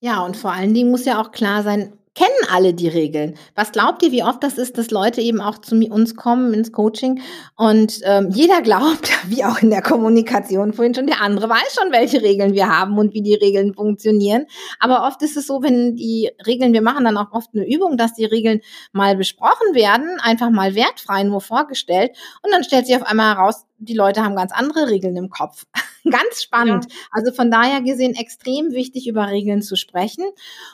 Ja, 0.01 0.25
und 0.25 0.37
vor 0.37 0.53
allen 0.53 0.75
Dingen 0.75 0.91
muss 0.91 1.05
ja 1.05 1.21
auch 1.21 1.31
klar 1.31 1.63
sein, 1.63 1.97
kennen 2.15 2.31
alle 2.51 2.75
die 2.75 2.89
Regeln. 2.89 3.37
Was 3.55 3.73
glaubt 3.73 4.03
ihr, 4.03 4.13
wie 4.13 4.23
oft 4.23 4.43
das 4.43 4.59
ist, 4.59 4.77
dass 4.77 4.91
Leute 4.91 5.21
eben 5.23 5.41
auch 5.41 5.59
zu 5.59 5.77
uns 5.77 6.15
kommen 6.15 6.53
ins 6.53 6.71
Coaching 6.71 7.23
und 7.57 8.01
ähm, 8.05 8.29
jeder 8.31 8.61
glaubt, 8.61 9.11
wie 9.29 9.45
auch 9.45 9.63
in 9.63 9.71
der 9.71 9.83
Kommunikation 9.83 10.73
vorhin 10.73 10.95
schon, 10.95 11.07
der 11.07 11.23
andere 11.23 11.49
weiß 11.49 11.79
schon, 11.81 11.93
welche 11.93 12.23
Regeln 12.23 12.53
wir 12.53 12.69
haben 12.69 12.99
und 12.99 13.15
wie 13.15 13.23
die 13.23 13.35
Regeln 13.35 13.75
funktionieren. 13.75 14.47
Aber 14.79 15.07
oft 15.07 15.23
ist 15.23 15.37
es 15.37 15.47
so, 15.47 15.63
wenn 15.63 15.97
die 15.97 16.31
Regeln, 16.47 16.73
wir 16.73 16.83
machen 16.83 17.05
dann 17.05 17.17
auch 17.17 17.33
oft 17.33 17.51
eine 17.55 17.67
Übung, 17.67 17.97
dass 17.97 18.15
die 18.15 18.27
Regeln 18.27 18.61
mal 18.93 19.17
besprochen 19.17 19.75
werden, 19.75 20.19
einfach 20.21 20.51
mal 20.51 20.75
wertfrei 20.75 21.23
nur 21.23 21.41
vorgestellt 21.41 22.11
und 22.43 22.53
dann 22.53 22.65
stellt 22.65 22.87
sich 22.87 22.97
auf 22.97 23.07
einmal 23.07 23.37
heraus, 23.37 23.65
die 23.79 23.95
Leute 23.95 24.23
haben 24.23 24.37
ganz 24.37 24.53
andere 24.53 24.91
Regeln 24.91 25.17
im 25.17 25.31
Kopf. 25.31 25.65
ganz 26.11 26.43
spannend. 26.43 26.87
Ja. 26.89 26.97
Also 27.11 27.33
von 27.33 27.51
daher 27.51 27.81
gesehen 27.83 28.15
extrem 28.15 28.73
wichtig, 28.73 29.07
über 29.07 29.29
Regeln 29.29 29.63
zu 29.63 29.77
sprechen. 29.77 30.25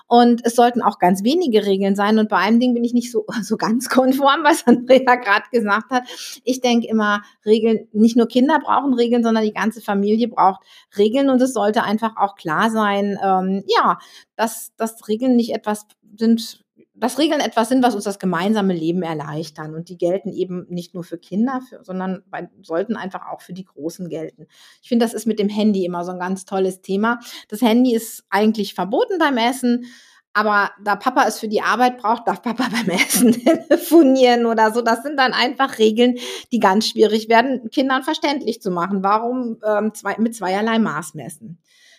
Und 0.06 0.44
es 0.44 0.54
sollten 0.54 0.82
auch 0.82 0.98
ganz 0.98 1.24
wenige 1.24 1.66
Regeln 1.66 1.96
sein. 1.96 2.18
Und 2.18 2.28
bei 2.28 2.36
einem 2.36 2.60
Ding 2.60 2.74
bin 2.74 2.84
ich 2.84 2.94
nicht 2.94 3.10
so, 3.10 3.24
so 3.42 3.56
ganz 3.56 3.88
konform, 3.88 4.44
was 4.44 4.66
Andrea 4.66 5.16
gerade 5.16 5.46
gesagt 5.50 5.90
hat. 5.90 6.04
Ich 6.44 6.60
denke 6.60 6.88
immer, 6.88 7.22
Regeln, 7.44 7.88
nicht 7.92 8.16
nur 8.16 8.28
Kinder 8.28 8.58
brauchen 8.60 8.94
Regeln, 8.94 9.22
sondern 9.22 9.44
die 9.44 9.52
ganze 9.52 9.80
Familie 9.80 10.28
braucht 10.28 10.62
Regeln. 10.96 11.30
Und 11.30 11.40
es 11.42 11.52
sollte 11.52 11.82
einfach 11.82 12.16
auch 12.16 12.34
klar 12.34 12.70
sein, 12.70 13.18
ähm, 13.22 13.64
ja, 13.66 13.98
dass, 14.36 14.72
dass 14.76 15.08
Regeln 15.08 15.36
nicht 15.36 15.54
etwas 15.54 15.86
sind, 16.16 16.64
dass 16.98 17.18
Regeln 17.18 17.40
etwas 17.40 17.68
sind, 17.68 17.82
was 17.82 17.94
uns 17.94 18.04
das 18.04 18.18
gemeinsame 18.18 18.74
Leben 18.74 19.02
erleichtern. 19.02 19.74
Und 19.74 19.88
die 19.88 19.98
gelten 19.98 20.32
eben 20.32 20.66
nicht 20.68 20.94
nur 20.94 21.04
für 21.04 21.18
Kinder, 21.18 21.60
für, 21.68 21.84
sondern 21.84 22.22
bei, 22.30 22.48
sollten 22.62 22.96
einfach 22.96 23.26
auch 23.30 23.40
für 23.40 23.52
die 23.52 23.64
Großen 23.64 24.08
gelten. 24.08 24.46
Ich 24.82 24.88
finde, 24.88 25.04
das 25.04 25.14
ist 25.14 25.26
mit 25.26 25.38
dem 25.38 25.48
Handy 25.48 25.84
immer 25.84 26.04
so 26.04 26.12
ein 26.12 26.18
ganz 26.18 26.44
tolles 26.44 26.82
Thema. 26.82 27.20
Das 27.48 27.62
Handy 27.62 27.94
ist 27.94 28.24
eigentlich 28.30 28.74
verboten 28.74 29.18
beim 29.18 29.36
Essen. 29.36 29.86
Aber 30.34 30.70
da 30.84 30.94
Papa 30.94 31.24
es 31.26 31.40
für 31.40 31.48
die 31.48 31.62
Arbeit 31.62 31.98
braucht, 31.98 32.28
darf 32.28 32.42
Papa 32.42 32.68
beim 32.70 32.88
Essen 32.90 33.32
telefonieren 33.32 34.46
oder 34.46 34.72
so. 34.72 34.82
Das 34.82 35.02
sind 35.02 35.18
dann 35.18 35.32
einfach 35.32 35.78
Regeln, 35.78 36.16
die 36.52 36.60
ganz 36.60 36.88
schwierig 36.88 37.28
werden, 37.28 37.70
Kindern 37.70 38.02
verständlich 38.02 38.60
zu 38.60 38.70
machen. 38.70 39.02
Warum 39.02 39.58
ähm, 39.66 39.94
zwei, 39.94 40.16
mit 40.18 40.34
zweierlei 40.34 40.78
Maß 40.78 41.14
messen? 41.14 41.58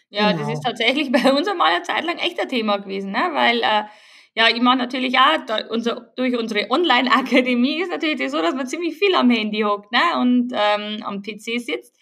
Ja, 0.09 0.31
genau. 0.31 0.43
das 0.43 0.53
ist 0.53 0.63
tatsächlich 0.63 1.11
bei 1.11 1.31
uns 1.31 1.47
einmal 1.47 1.73
eine 1.73 1.83
Zeit 1.83 2.03
lang 2.03 2.17
echt 2.17 2.39
ein 2.39 2.49
Thema 2.49 2.77
gewesen, 2.77 3.11
ne? 3.11 3.29
weil 3.33 3.59
äh, 3.59 3.83
ja, 4.39 4.47
ich 4.47 4.61
mache 4.61 4.77
natürlich 4.77 5.19
auch, 5.19 5.69
unser, 5.69 6.13
durch 6.15 6.37
unsere 6.37 6.71
Online-Akademie 6.71 7.81
ist 7.81 7.91
natürlich 7.91 8.31
so, 8.31 8.41
dass 8.41 8.55
man 8.55 8.67
ziemlich 8.67 8.97
viel 8.97 9.13
am 9.13 9.29
Handy 9.29 9.63
hockt 9.63 9.91
ne? 9.91 9.99
und 10.17 10.53
ähm, 10.53 11.03
am 11.03 11.21
PC 11.21 11.59
sitzt. 11.59 11.93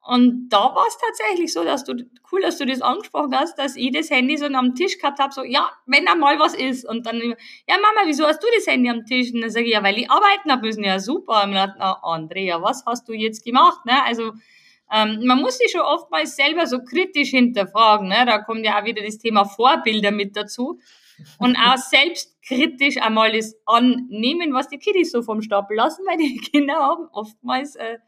Und 0.00 0.48
da 0.48 0.58
war 0.58 0.84
es 0.86 0.96
tatsächlich 0.96 1.52
so, 1.52 1.64
dass 1.64 1.82
du, 1.82 1.94
cool, 2.30 2.40
dass 2.40 2.58
du 2.58 2.66
das 2.66 2.82
angesprochen 2.82 3.34
hast, 3.34 3.58
dass 3.58 3.74
ich 3.74 3.90
das 3.90 4.10
Handy 4.10 4.36
so 4.36 4.46
am 4.46 4.76
Tisch 4.76 4.96
gehabt 4.98 5.18
habe, 5.18 5.32
so, 5.32 5.42
ja, 5.42 5.68
wenn 5.86 6.04
da 6.04 6.14
mal 6.14 6.38
was 6.38 6.54
ist. 6.54 6.88
Und 6.88 7.04
dann, 7.04 7.20
ja, 7.20 7.74
Mama, 7.74 8.06
wieso 8.06 8.24
hast 8.28 8.40
du 8.40 8.46
das 8.54 8.68
Handy 8.68 8.88
am 8.88 9.04
Tisch? 9.04 9.32
Und 9.34 9.40
dann 9.40 9.50
sage 9.50 9.66
ich, 9.66 9.72
ja, 9.72 9.82
weil 9.82 9.98
ich 9.98 10.08
arbeiten 10.08 10.52
habe 10.52 10.64
müssen. 10.64 10.84
Ja, 10.84 11.00
super. 11.00 11.42
Und 11.42 11.54
dann, 11.54 11.74
na, 11.80 11.98
Andrea, 12.04 12.62
was 12.62 12.84
hast 12.86 13.08
du 13.08 13.12
jetzt 13.12 13.44
gemacht? 13.44 13.84
Ne? 13.86 14.04
Also, 14.04 14.34
ähm, 14.92 15.24
man 15.24 15.40
muss 15.40 15.58
sich 15.58 15.72
schon 15.72 15.80
oftmals 15.80 16.36
selber 16.36 16.68
so 16.68 16.78
kritisch 16.84 17.30
hinterfragen. 17.30 18.06
Ne? 18.06 18.22
Da 18.24 18.38
kommt 18.38 18.64
ja 18.64 18.78
auch 18.78 18.84
wieder 18.84 19.02
das 19.02 19.18
Thema 19.18 19.44
Vorbilder 19.44 20.12
mit 20.12 20.36
dazu 20.36 20.78
und 21.38 21.56
auch 21.56 21.76
selbstkritisch 21.76 22.98
einmal 22.98 23.32
das 23.32 23.54
annehmen, 23.66 24.52
was 24.52 24.68
die 24.68 24.78
Kiddies 24.78 25.12
so 25.12 25.22
vom 25.22 25.42
Stapel 25.42 25.76
lassen, 25.76 26.04
weil 26.06 26.18
die 26.18 26.36
Kinder 26.52 26.74
haben 26.74 27.08
oftmals 27.12 27.76
äh, 27.76 27.98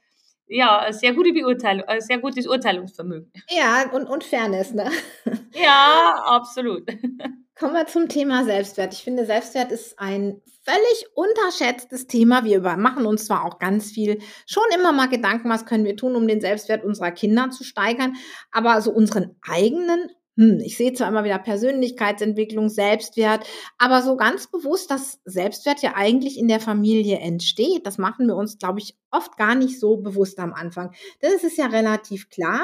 ja, 0.49 0.79
ein 0.79 0.93
sehr, 0.93 1.13
gute 1.15 1.33
Beurteilung, 1.33 1.87
ein 1.87 2.01
sehr 2.01 2.19
gutes 2.19 2.47
Urteilungsvermögen. 2.47 3.31
Ja, 3.51 3.91
und, 3.93 4.07
und 4.07 4.25
Fairness, 4.25 4.73
ne? 4.73 4.91
Ja, 5.55 6.15
absolut. 6.25 6.87
Kommen 7.59 7.75
wir 7.75 7.87
zum 7.87 8.09
Thema 8.09 8.45
Selbstwert. 8.45 8.95
Ich 8.95 9.03
finde, 9.03 9.27
Selbstwert 9.27 9.73
ist 9.73 9.99
ein 9.99 10.41
völlig 10.65 11.07
unterschätztes 11.15 12.07
Thema. 12.07 12.45
Wir 12.45 12.61
machen 12.61 13.05
uns 13.05 13.27
zwar 13.27 13.45
auch 13.45 13.59
ganz 13.59 13.91
viel 13.91 14.21
schon 14.47 14.63
immer 14.75 14.93
mal 14.93 15.09
Gedanken, 15.09 15.51
was 15.51 15.67
können 15.67 15.85
wir 15.85 15.97
tun, 15.97 16.15
um 16.15 16.29
den 16.29 16.41
Selbstwert 16.41 16.85
unserer 16.85 17.11
Kinder 17.11 17.51
zu 17.51 17.65
steigern, 17.65 18.15
aber 18.53 18.81
so 18.81 18.93
unseren 18.93 19.37
eigenen 19.43 20.09
hm, 20.39 20.61
ich 20.61 20.77
sehe 20.77 20.93
zwar 20.93 21.09
immer 21.09 21.25
wieder 21.25 21.39
Persönlichkeitsentwicklung, 21.41 22.69
Selbstwert, 22.69 23.45
aber 23.77 24.03
so 24.03 24.17
ganz 24.17 24.47
bewusst, 24.47 24.89
dass 24.89 25.19
Selbstwert 25.25 25.83
ja 25.83 25.95
eigentlich 25.97 26.39
in 26.39 26.47
der 26.47 26.61
Familie 26.61 27.19
entsteht, 27.19 27.85
das 27.85 27.99
machen 27.99 28.29
wir 28.29 28.37
uns, 28.37 28.57
glaube 28.57 28.79
ich, 28.79 28.97
oft 29.11 29.37
gar 29.37 29.57
nicht 29.57 29.81
so 29.81 29.97
bewusst 29.97 30.39
am 30.39 30.55
Anfang. 30.55 30.93
Das 31.21 31.43
ist 31.43 31.59
ja 31.59 31.67
relativ 31.67 32.31
klar. 32.31 32.61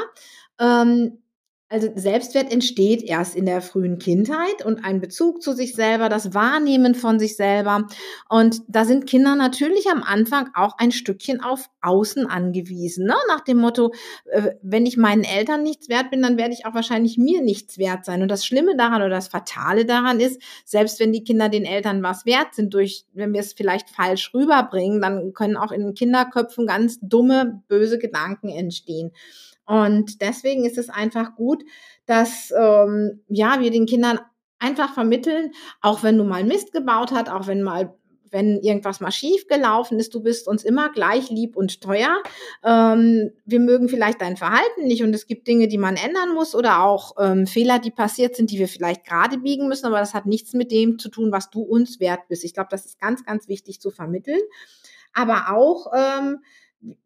Ähm, 0.61 1.19
also 1.71 1.89
Selbstwert 1.95 2.53
entsteht 2.53 3.03
erst 3.03 3.35
in 3.35 3.47
der 3.47 3.63
frühen 3.63 3.99
Kindheit 3.99 4.65
und 4.65 4.85
ein 4.85 5.01
Bezug 5.01 5.43
zu 5.43 5.55
sich 5.55 5.75
selber, 5.75 6.09
das 6.09 6.35
Wahrnehmen 6.35 6.95
von 6.95 7.19
sich 7.19 7.37
selber. 7.37 7.87
Und 8.29 8.61
da 8.69 8.85
sind 8.85 9.07
Kinder 9.07 9.35
natürlich 9.35 9.91
am 9.91 10.03
Anfang 10.03 10.51
auch 10.55 10.77
ein 10.79 10.93
Stückchen 10.93 11.43
auf 11.43 11.71
Außen 11.81 12.27
angewiesen. 12.27 13.07
Ne? 13.07 13.15
Nach 13.29 13.41
dem 13.41 13.59
Motto, 13.59 13.93
äh, 14.31 14.53
wenn 14.63 14.85
ich 14.85 14.99
meinen 14.99 15.25
Eltern 15.25 15.63
nichts 15.63 15.89
wert 15.89 16.11
bin, 16.11 16.23
dann 16.23 16.37
werde 16.37 16.53
ich 16.53 16.67
auch 16.67 16.75
wahrscheinlich 16.75 17.17
mir 17.17 17.43
nichts 17.43 17.79
wert 17.79 18.05
sein. 18.05 18.21
Und 18.23 18.29
das 18.29 18.45
Schlimme 18.45 18.77
daran 18.77 19.01
oder 19.01 19.11
das 19.11 19.29
Fatale 19.29 19.87
daran 19.87 20.21
ist, 20.21 20.41
selbst 20.67 21.01
wenn 21.01 21.13
die 21.13 21.25
Kinder 21.25 21.49
den 21.49 21.65
Eltern 21.65 22.03
was 22.03 22.27
wert 22.27 22.55
sind, 22.55 22.75
durch, 22.75 23.07
wenn 23.15 23.33
wir 23.33 23.41
es 23.41 23.55
vielleicht 23.55 23.89
falsch 23.89 24.33
rüberbringen, 24.35 25.01
dann 25.01 25.33
können 25.33 25.57
auch 25.57 25.73
in 25.73 25.81
den 25.81 25.95
Kinderköpfen 25.95 26.67
ganz 26.67 26.99
dumme, 27.01 27.63
böse 27.69 27.99
Gedanken 27.99 28.51
entstehen. 28.51 29.13
Und 29.67 30.21
deswegen 30.21 30.65
ist 30.65 30.79
es 30.79 30.91
einfach 30.91 31.35
gut, 31.37 31.65
dass 32.07 32.53
ähm, 32.57 33.23
ja 33.29 33.61
wir 33.61 33.71
den 33.71 33.87
Kindern 33.87 34.21
einfach 34.59 34.95
vermitteln, 34.95 35.53
auch 35.81 36.03
wenn 36.03 36.19
du 36.19 36.25
mal 36.25 36.45
Mist 36.45 36.73
gebaut 36.73 37.13
hast, 37.13 37.31
auch 37.31 37.47
wenn 37.47 37.63
mal 37.63 37.95
wenn 38.35 38.59
irgendwas 38.59 38.99
mal 38.99 39.13
schief 39.13 39.47
gelaufen 39.47 40.01
ist, 40.01 40.13
du 40.13 40.21
bist 40.21 40.49
uns 40.49 40.65
immer 40.65 40.91
gleich 40.91 41.31
lieb 41.31 41.55
und 41.55 41.81
teuer. 41.81 42.21
Ähm, 42.65 43.31
wir 43.45 43.61
mögen 43.61 43.89
vielleicht 43.89 44.21
dein 44.21 44.37
Verhalten 44.37 44.89
nicht 44.89 45.05
und 45.05 45.15
es 45.15 45.29
gibt 45.29 45.47
Dinge, 45.47 45.69
die 45.69 45.79
man 45.79 45.95
ändern 45.95 46.35
muss 46.35 46.57
oder 46.57 46.83
auch 46.83 47.13
ähm, 47.21 47.47
Fehler, 47.47 47.79
die 47.79 47.93
passiert 47.93 48.35
sind, 48.35 48.51
die 48.51 48.59
wir 48.59 48.67
vielleicht 48.67 49.05
gerade 49.05 49.39
biegen 49.39 49.69
müssen, 49.69 49.87
aber 49.87 50.01
das 50.01 50.15
hat 50.15 50.27
nichts 50.27 50.53
mit 50.53 50.73
dem 50.73 50.99
zu 50.99 51.11
tun, 51.11 51.31
was 51.31 51.51
du 51.51 51.63
uns 51.63 52.01
wert 52.01 52.27
bist. 52.29 52.43
Ich 52.43 52.55
glaube, 52.55 52.71
das 52.73 52.85
ist 52.85 53.01
ganz, 53.01 53.25
ganz 53.25 53.47
wichtig 53.47 53.81
zu 53.81 53.93
vermitteln. 53.93 54.41
Aber 55.13 55.55
auch 55.55 55.93
ähm, 55.95 56.41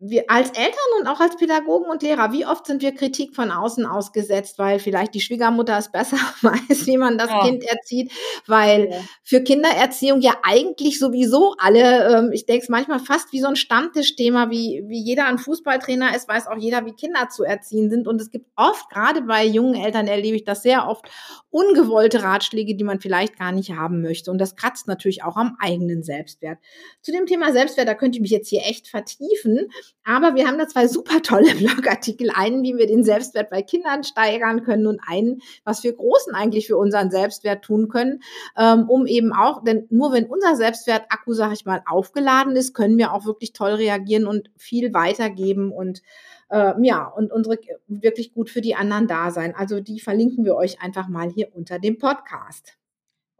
wir 0.00 0.24
als 0.28 0.48
Eltern 0.50 1.00
und 1.00 1.06
auch 1.06 1.20
als 1.20 1.36
Pädagogen 1.36 1.90
und 1.90 2.02
Lehrer, 2.02 2.32
wie 2.32 2.46
oft 2.46 2.66
sind 2.66 2.82
wir 2.82 2.92
Kritik 2.92 3.34
von 3.34 3.50
außen 3.50 3.86
ausgesetzt, 3.86 4.58
weil 4.58 4.78
vielleicht 4.78 5.14
die 5.14 5.20
Schwiegermutter 5.20 5.78
es 5.78 5.90
besser 5.90 6.16
weiß, 6.42 6.86
wie 6.86 6.96
man 6.96 7.18
das 7.18 7.30
ja. 7.30 7.44
Kind 7.44 7.64
erzieht, 7.64 8.10
weil 8.46 8.90
ja. 8.90 9.00
für 9.22 9.40
Kindererziehung 9.42 10.20
ja 10.20 10.34
eigentlich 10.42 10.98
sowieso 10.98 11.54
alle, 11.58 12.18
ähm, 12.18 12.32
ich 12.32 12.46
denke 12.46 12.64
es 12.64 12.68
manchmal 12.68 12.98
fast 12.98 13.32
wie 13.32 13.40
so 13.40 13.46
ein 13.46 13.56
Stammtischthema, 13.56 14.50
wie, 14.50 14.82
wie 14.86 15.00
jeder 15.00 15.26
ein 15.26 15.38
Fußballtrainer 15.38 16.14
ist, 16.16 16.28
weiß 16.28 16.48
auch 16.48 16.58
jeder, 16.58 16.84
wie 16.84 16.92
Kinder 16.92 17.28
zu 17.28 17.44
erziehen 17.44 17.90
sind. 17.90 18.08
Und 18.08 18.20
es 18.20 18.30
gibt 18.30 18.46
oft, 18.56 18.90
gerade 18.90 19.22
bei 19.22 19.44
jungen 19.44 19.74
Eltern 19.74 20.08
erlebe 20.08 20.36
ich 20.36 20.44
das 20.44 20.62
sehr 20.62 20.88
oft, 20.88 21.08
ungewollte 21.50 22.22
Ratschläge, 22.22 22.74
die 22.74 22.84
man 22.84 23.00
vielleicht 23.00 23.38
gar 23.38 23.52
nicht 23.52 23.70
haben 23.70 24.02
möchte. 24.02 24.30
Und 24.30 24.38
das 24.38 24.56
kratzt 24.56 24.86
natürlich 24.86 25.22
auch 25.22 25.36
am 25.36 25.56
eigenen 25.60 26.02
Selbstwert. 26.02 26.58
Zu 27.00 27.12
dem 27.12 27.26
Thema 27.26 27.52
Selbstwert, 27.52 27.88
da 27.88 27.94
könnte 27.94 28.16
ich 28.16 28.22
mich 28.22 28.30
jetzt 28.30 28.48
hier 28.48 28.62
echt 28.64 28.88
vertiefen. 28.88 29.67
Aber 30.04 30.34
wir 30.34 30.46
haben 30.46 30.58
da 30.58 30.66
zwei 30.66 30.88
super 30.88 31.22
tolle 31.22 31.54
Blogartikel. 31.56 32.30
Einen, 32.34 32.62
wie 32.62 32.76
wir 32.76 32.86
den 32.86 33.04
Selbstwert 33.04 33.50
bei 33.50 33.62
Kindern 33.62 34.04
steigern 34.04 34.62
können 34.62 34.86
und 34.86 35.00
einen, 35.06 35.40
was 35.64 35.84
wir 35.84 35.92
Großen 35.92 36.34
eigentlich 36.34 36.66
für 36.66 36.76
unseren 36.76 37.10
Selbstwert 37.10 37.64
tun 37.64 37.88
können, 37.88 38.20
ähm, 38.56 38.88
um 38.88 39.06
eben 39.06 39.32
auch, 39.32 39.62
denn 39.64 39.86
nur 39.90 40.12
wenn 40.12 40.26
unser 40.26 40.56
Selbstwertakku, 40.56 41.32
sag 41.32 41.52
ich 41.52 41.64
mal, 41.64 41.82
aufgeladen 41.86 42.56
ist, 42.56 42.74
können 42.74 42.98
wir 42.98 43.12
auch 43.12 43.26
wirklich 43.26 43.52
toll 43.52 43.72
reagieren 43.72 44.26
und 44.26 44.50
viel 44.56 44.92
weitergeben 44.94 45.72
und 45.72 46.02
äh, 46.50 46.74
ja, 46.82 47.06
und 47.06 47.32
unsere 47.32 47.58
wirklich 47.86 48.32
gut 48.32 48.50
für 48.50 48.60
die 48.60 48.74
anderen 48.74 49.06
da 49.06 49.30
sein. 49.30 49.54
Also 49.54 49.80
die 49.80 50.00
verlinken 50.00 50.44
wir 50.44 50.56
euch 50.56 50.80
einfach 50.80 51.08
mal 51.08 51.28
hier 51.28 51.54
unter 51.54 51.78
dem 51.78 51.98
Podcast. 51.98 52.78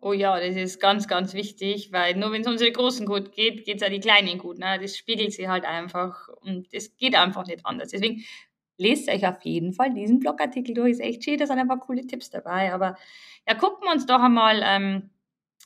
Oh 0.00 0.12
ja, 0.12 0.38
das 0.38 0.54
ist 0.54 0.80
ganz, 0.80 1.08
ganz 1.08 1.34
wichtig, 1.34 1.90
weil 1.92 2.14
nur 2.14 2.30
wenn 2.30 2.42
es 2.42 2.46
unsere 2.46 2.70
Großen 2.70 3.04
gut 3.04 3.32
geht, 3.32 3.64
geht 3.64 3.78
es 3.78 3.82
auch 3.82 3.90
die 3.90 3.98
Kleinen 3.98 4.38
gut. 4.38 4.58
Ne? 4.58 4.78
Das 4.80 4.96
spiegelt 4.96 5.32
sie 5.32 5.48
halt 5.48 5.64
einfach 5.64 6.28
und 6.40 6.68
es 6.72 6.96
geht 6.96 7.16
einfach 7.16 7.46
nicht 7.46 7.66
anders. 7.66 7.90
Deswegen 7.90 8.24
lest 8.76 9.08
euch 9.08 9.26
auf 9.26 9.42
jeden 9.42 9.72
Fall 9.72 9.92
diesen 9.92 10.20
Blogartikel 10.20 10.74
durch. 10.74 10.92
Ist 10.92 11.00
echt 11.00 11.24
schön, 11.24 11.36
da 11.36 11.46
sind 11.46 11.58
ein 11.58 11.66
paar 11.66 11.80
coole 11.80 12.06
Tipps 12.06 12.30
dabei. 12.30 12.72
Aber 12.72 12.96
ja, 13.46 13.54
gucken 13.54 13.78
wir 13.82 13.92
uns 13.92 14.06
doch 14.06 14.20
einmal 14.20 14.62
ähm, 14.64 15.10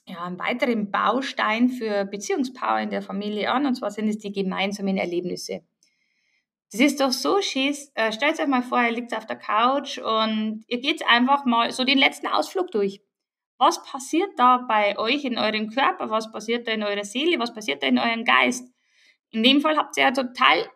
ja, 0.07 0.25
einen 0.25 0.39
weiteren 0.39 0.91
Baustein 0.91 1.69
für 1.69 2.07
Beziehungspower 2.07 2.81
in 2.81 2.91
der 2.91 3.03
Familie 3.03 3.53
an. 3.53 3.67
Und 3.67 3.75
zwar 3.75 3.91
sind 3.91 4.09
es 4.09 4.19
die 4.19 4.33
gemeinsamen 4.33 4.97
Erlebnisse. 4.97 5.61
Das 6.73 6.81
ist 6.81 7.01
doch 7.03 7.13
so 7.13 7.43
schieß. 7.43 7.93
Äh, 7.95 8.13
stellt 8.13 8.41
euch 8.41 8.47
mal 8.47 8.63
vor, 8.63 8.83
ihr 8.83 8.93
liegt 8.93 9.15
auf 9.15 9.27
der 9.27 9.37
Couch 9.37 9.99
und 9.99 10.65
ihr 10.69 10.81
geht 10.81 11.07
einfach 11.07 11.45
mal 11.45 11.71
so 11.71 11.85
den 11.85 11.99
letzten 11.99 12.29
Ausflug 12.29 12.71
durch 12.71 13.02
was 13.63 13.81
passiert 13.85 14.37
da 14.37 14.57
bei 14.57 14.99
euch 14.99 15.25
in 15.25 15.39
eurem 15.39 15.71
Körper, 15.71 16.11
was 16.11 16.33
passiert 16.33 16.67
da 16.67 16.73
in 16.73 16.83
eurer 16.83 17.05
Seele, 17.05 17.39
was 17.39 17.55
passiert 17.55 17.81
da 17.81 17.87
in 17.87 17.97
eurem 17.97 18.25
Geist. 18.25 18.69
In 19.31 19.45
dem 19.45 19.61
Fall 19.61 19.77
habt 19.77 19.97
ihr 19.97 20.03
ja 20.03 20.11
total 20.11 20.69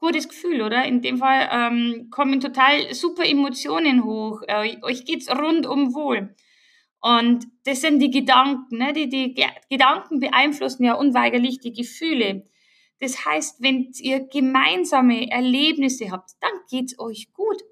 gutes 0.00 0.28
Gefühl, 0.28 0.60
oder? 0.60 0.84
In 0.84 1.02
dem 1.02 1.18
Fall 1.18 1.48
ähm, 1.52 2.08
kommen 2.10 2.40
total 2.40 2.92
super 2.94 3.24
Emotionen 3.24 4.02
hoch. 4.02 4.42
Äh, 4.48 4.76
euch 4.82 5.04
geht's 5.04 5.30
rundum 5.30 5.94
wohl. 5.94 6.34
Und 7.00 7.46
das 7.64 7.80
sind 7.80 8.00
die 8.00 8.10
Gedanken. 8.10 8.76
Ne? 8.76 8.92
Die, 8.92 9.08
die 9.08 9.36
Gedanken 9.70 10.18
beeinflussen 10.18 10.82
ja 10.82 10.94
unweigerlich 10.94 11.60
die 11.60 11.72
Gefühle. 11.72 12.48
Das 12.98 13.24
heißt, 13.24 13.62
wenn 13.62 13.92
ihr 14.00 14.26
gemeinsame 14.26 15.30
Erlebnisse 15.30 16.10
habt, 16.10 16.30
dann 16.40 16.52
geht's 16.68 16.98
euch 16.98 17.32
gut. 17.32 17.62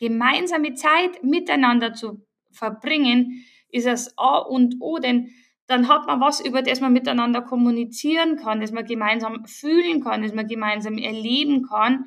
Gemeinsame 0.00 0.72
Zeit 0.72 1.22
miteinander 1.22 1.92
zu 1.92 2.26
verbringen, 2.52 3.44
ist 3.74 3.86
das 3.86 4.16
A 4.16 4.38
und 4.38 4.76
O, 4.80 4.98
denn 4.98 5.30
dann 5.66 5.88
hat 5.88 6.06
man 6.06 6.20
was, 6.20 6.40
über 6.40 6.62
das 6.62 6.80
man 6.80 6.92
miteinander 6.92 7.42
kommunizieren 7.42 8.36
kann, 8.36 8.60
das 8.60 8.70
man 8.70 8.84
gemeinsam 8.84 9.44
fühlen 9.46 10.02
kann, 10.02 10.22
das 10.22 10.32
man 10.32 10.46
gemeinsam 10.46 10.96
erleben 10.96 11.66
kann. 11.66 12.04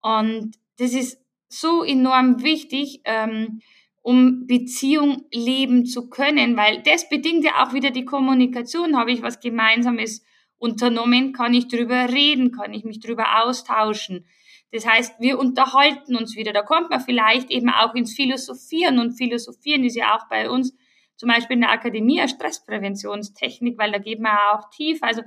Und 0.00 0.56
das 0.78 0.92
ist 0.92 1.22
so 1.48 1.84
enorm 1.84 2.42
wichtig, 2.42 3.00
ähm, 3.04 3.60
um 4.02 4.46
Beziehung 4.46 5.24
leben 5.32 5.86
zu 5.86 6.08
können, 6.08 6.56
weil 6.56 6.82
das 6.82 7.08
bedingt 7.08 7.44
ja 7.44 7.64
auch 7.64 7.72
wieder 7.72 7.90
die 7.90 8.04
Kommunikation. 8.04 8.96
Habe 8.96 9.12
ich 9.12 9.22
was 9.22 9.40
Gemeinsames 9.40 10.24
unternommen, 10.58 11.32
kann 11.32 11.54
ich 11.54 11.68
darüber 11.68 12.08
reden, 12.08 12.50
kann 12.50 12.72
ich 12.72 12.84
mich 12.84 13.00
darüber 13.00 13.44
austauschen. 13.44 14.26
Das 14.72 14.86
heißt, 14.86 15.20
wir 15.20 15.38
unterhalten 15.38 16.16
uns 16.16 16.34
wieder. 16.34 16.52
Da 16.52 16.62
kommt 16.62 16.90
man 16.90 17.00
vielleicht 17.00 17.50
eben 17.50 17.68
auch 17.70 17.94
ins 17.94 18.14
Philosophieren 18.14 18.98
und 18.98 19.12
Philosophieren 19.12 19.84
ist 19.84 19.94
ja 19.94 20.16
auch 20.16 20.28
bei 20.28 20.50
uns 20.50 20.74
zum 21.16 21.28
Beispiel 21.28 21.54
in 21.54 21.62
der 21.62 21.70
Akademie 21.70 22.20
eine 22.20 22.28
Stresspräventionstechnik, 22.28 23.78
weil 23.78 23.92
da 23.92 23.98
geht 23.98 24.20
man 24.20 24.36
auch 24.52 24.70
tief. 24.70 25.02
Also 25.02 25.22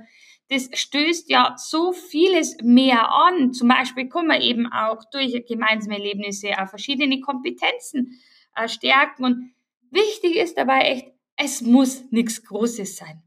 das 0.50 0.70
stößt 0.72 1.30
ja 1.30 1.54
so 1.56 1.92
vieles 1.92 2.56
mehr 2.62 3.10
an. 3.12 3.52
Zum 3.52 3.68
Beispiel 3.68 4.08
kann 4.08 4.26
man 4.26 4.40
eben 4.40 4.70
auch 4.72 5.02
durch 5.12 5.44
gemeinsame 5.46 5.96
Erlebnisse 5.96 6.50
auch 6.58 6.68
verschiedene 6.68 7.20
Kompetenzen 7.20 8.20
äh, 8.54 8.68
stärken. 8.68 9.24
Und 9.24 9.54
wichtig 9.90 10.36
ist 10.36 10.56
dabei 10.56 10.80
echt, 10.80 11.08
es 11.36 11.60
muss 11.62 12.10
nichts 12.10 12.44
Großes 12.44 12.96
sein. 12.96 13.22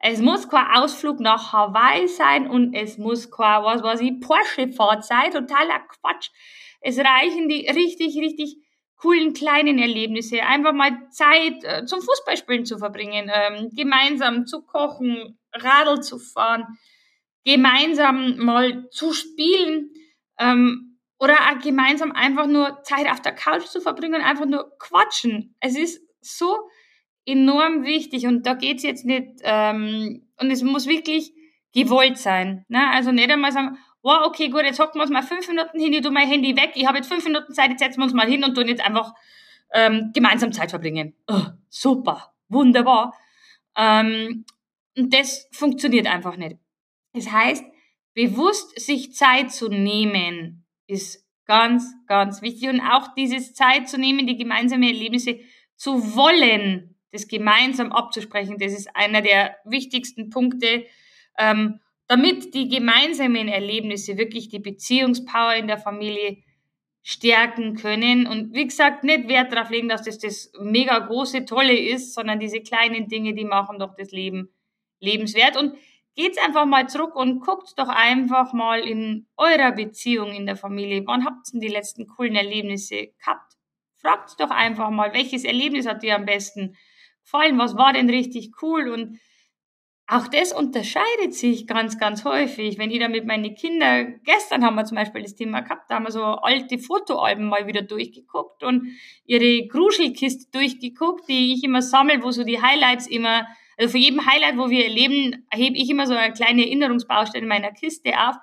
Es 0.00 0.20
muss 0.20 0.48
kein 0.48 0.66
Ausflug 0.76 1.18
nach 1.18 1.52
Hawaii 1.52 2.06
sein 2.06 2.48
und 2.48 2.72
es 2.74 2.98
muss 2.98 3.30
kein, 3.30 3.64
was 3.64 3.82
weiß 3.82 4.00
ich, 4.00 4.20
Porsche-Fahrt 4.20 5.04
sein. 5.04 5.32
Totaler 5.32 5.80
Quatsch. 5.80 6.30
Es 6.80 6.98
reichen 6.98 7.48
die 7.48 7.68
richtig, 7.68 8.16
richtig 8.18 8.58
coolen 8.98 9.32
kleinen 9.32 9.78
Erlebnisse, 9.78 10.42
einfach 10.42 10.72
mal 10.72 11.08
Zeit 11.10 11.62
äh, 11.62 11.84
zum 11.86 12.02
Fußballspielen 12.02 12.66
zu 12.66 12.78
verbringen, 12.78 13.30
ähm, 13.32 13.70
gemeinsam 13.72 14.46
zu 14.46 14.62
kochen, 14.62 15.38
Radl 15.52 16.02
zu 16.02 16.18
fahren, 16.18 16.64
gemeinsam 17.44 18.36
mal 18.38 18.88
zu 18.90 19.12
spielen 19.12 19.90
ähm, 20.38 20.98
oder 21.18 21.36
gemeinsam 21.62 22.12
einfach 22.12 22.46
nur 22.46 22.82
Zeit 22.82 23.10
auf 23.10 23.22
der 23.22 23.34
Couch 23.34 23.66
zu 23.66 23.80
verbringen, 23.80 24.20
einfach 24.20 24.46
nur 24.46 24.70
quatschen. 24.78 25.54
Es 25.60 25.76
ist 25.76 26.02
so 26.20 26.56
enorm 27.24 27.84
wichtig 27.84 28.26
und 28.26 28.46
da 28.46 28.54
geht's 28.54 28.82
jetzt 28.82 29.04
nicht, 29.04 29.40
ähm, 29.42 30.28
und 30.40 30.50
es 30.50 30.62
muss 30.62 30.86
wirklich 30.86 31.32
gewollt 31.72 32.18
sein. 32.18 32.64
Ne? 32.68 32.90
Also 32.90 33.12
nicht 33.12 33.30
einmal 33.30 33.52
sagen, 33.52 33.78
wow, 34.02 34.26
okay, 34.26 34.48
gut, 34.48 34.62
jetzt 34.62 34.78
hocken 34.78 34.98
wir 34.98 35.02
uns 35.02 35.10
mal 35.10 35.22
fünf 35.22 35.48
Minuten 35.48 35.78
hin, 35.78 35.92
ich 35.92 36.02
tue 36.02 36.10
mein 36.10 36.28
Handy 36.28 36.56
weg, 36.56 36.72
ich 36.74 36.86
habe 36.86 36.98
jetzt 36.98 37.08
fünf 37.08 37.24
Minuten 37.24 37.52
Zeit, 37.52 37.70
jetzt 37.70 37.80
setzen 37.80 37.98
wir 37.98 38.04
uns 38.04 38.14
mal 38.14 38.28
hin 38.28 38.44
und 38.44 38.54
tun 38.54 38.68
jetzt 38.68 38.84
einfach 38.84 39.14
ähm, 39.72 40.10
gemeinsam 40.14 40.52
Zeit 40.52 40.70
verbringen. 40.70 41.14
Oh, 41.26 41.46
super, 41.68 42.32
wunderbar. 42.48 43.14
Ähm, 43.76 44.44
und 44.96 45.14
das 45.14 45.48
funktioniert 45.52 46.06
einfach 46.06 46.36
nicht. 46.36 46.56
Das 47.12 47.30
heißt, 47.30 47.64
bewusst 48.14 48.78
sich 48.80 49.14
Zeit 49.14 49.52
zu 49.52 49.68
nehmen, 49.68 50.64
ist 50.86 51.24
ganz, 51.46 51.94
ganz 52.06 52.42
wichtig. 52.42 52.68
Und 52.68 52.80
auch 52.80 53.14
dieses 53.14 53.54
Zeit 53.54 53.88
zu 53.88 53.98
nehmen, 53.98 54.26
die 54.26 54.36
gemeinsamen 54.36 54.84
Erlebnisse 54.84 55.40
zu 55.76 56.16
wollen, 56.16 56.96
das 57.12 57.28
gemeinsam 57.28 57.92
abzusprechen, 57.92 58.58
das 58.58 58.72
ist 58.72 58.94
einer 58.94 59.22
der 59.22 59.56
wichtigsten 59.64 60.30
Punkte. 60.30 60.86
Ähm, 61.38 61.80
damit 62.08 62.54
die 62.54 62.68
gemeinsamen 62.68 63.48
Erlebnisse 63.48 64.16
wirklich 64.16 64.48
die 64.48 64.58
Beziehungspower 64.58 65.54
in 65.54 65.68
der 65.68 65.78
Familie 65.78 66.38
stärken 67.02 67.76
können. 67.76 68.26
Und 68.26 68.54
wie 68.54 68.66
gesagt, 68.66 69.04
nicht 69.04 69.28
Wert 69.28 69.52
darauf 69.52 69.70
legen, 69.70 69.88
dass 69.88 70.02
das 70.02 70.18
das 70.18 70.50
mega 70.60 70.98
große, 70.98 71.44
tolle 71.44 71.78
ist, 71.78 72.14
sondern 72.14 72.40
diese 72.40 72.60
kleinen 72.60 73.08
Dinge, 73.08 73.34
die 73.34 73.44
machen 73.44 73.78
doch 73.78 73.94
das 73.94 74.10
Leben 74.10 74.48
lebenswert. 75.00 75.56
Und 75.56 75.74
geht's 76.16 76.38
einfach 76.38 76.66
mal 76.66 76.88
zurück 76.88 77.14
und 77.14 77.40
guckt 77.40 77.74
doch 77.76 77.88
einfach 77.88 78.52
mal 78.52 78.80
in 78.80 79.26
eurer 79.36 79.72
Beziehung 79.72 80.32
in 80.32 80.46
der 80.46 80.56
Familie. 80.56 81.02
Wann 81.06 81.24
habt 81.24 81.46
ihr 81.52 81.60
die 81.60 81.68
letzten 81.68 82.06
coolen 82.06 82.34
Erlebnisse 82.34 83.12
gehabt? 83.18 83.54
Fragt 83.96 84.40
doch 84.40 84.50
einfach 84.50 84.90
mal, 84.90 85.12
welches 85.12 85.44
Erlebnis 85.44 85.86
hat 85.86 86.02
dir 86.02 86.16
am 86.16 86.24
besten 86.24 86.76
gefallen? 87.22 87.58
Was 87.58 87.76
war 87.76 87.92
denn 87.92 88.10
richtig 88.10 88.50
cool? 88.62 88.88
Und 88.88 89.18
auch 90.10 90.26
das 90.26 90.54
unterscheidet 90.54 91.34
sich 91.34 91.66
ganz, 91.66 91.98
ganz 91.98 92.24
häufig. 92.24 92.78
Wenn 92.78 92.90
ich 92.90 92.98
da 92.98 93.08
mit 93.08 93.26
meinen 93.26 93.54
Kindern, 93.54 94.20
gestern 94.24 94.64
haben 94.64 94.74
wir 94.76 94.86
zum 94.86 94.96
Beispiel 94.96 95.22
das 95.22 95.34
Thema 95.34 95.60
gehabt, 95.60 95.90
da 95.90 95.96
haben 95.96 96.04
wir 96.04 96.10
so 96.10 96.22
alte 96.22 96.78
Fotoalben 96.78 97.46
mal 97.46 97.66
wieder 97.66 97.82
durchgeguckt 97.82 98.64
und 98.64 98.88
ihre 99.26 99.68
Gruschelkiste 99.68 100.50
durchgeguckt, 100.50 101.28
die 101.28 101.52
ich 101.52 101.62
immer 101.62 101.82
sammle, 101.82 102.22
wo 102.22 102.30
so 102.30 102.42
die 102.42 102.62
Highlights 102.62 103.06
immer, 103.06 103.46
also 103.76 103.92
für 103.92 103.98
jedem 103.98 104.24
Highlight, 104.24 104.56
wo 104.56 104.70
wir 104.70 104.84
erleben, 104.84 105.46
hebe 105.50 105.76
ich 105.76 105.90
immer 105.90 106.06
so 106.06 106.14
eine 106.14 106.32
kleine 106.32 106.64
Erinnerungsbaustelle 106.64 107.42
in 107.42 107.48
meiner 107.48 107.72
Kiste 107.72 108.10
auf. 108.18 108.36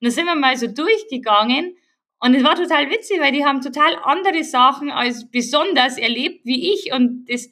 Und 0.00 0.08
da 0.08 0.10
sind 0.10 0.26
wir 0.26 0.34
mal 0.34 0.56
so 0.56 0.66
durchgegangen 0.66 1.76
und 2.18 2.34
es 2.34 2.42
war 2.42 2.56
total 2.56 2.90
witzig, 2.90 3.20
weil 3.20 3.30
die 3.30 3.44
haben 3.44 3.60
total 3.60 3.96
andere 4.02 4.42
Sachen 4.42 4.90
als 4.90 5.30
besonders 5.30 5.98
erlebt 5.98 6.40
wie 6.44 6.72
ich 6.72 6.92
und 6.92 7.26
das 7.28 7.48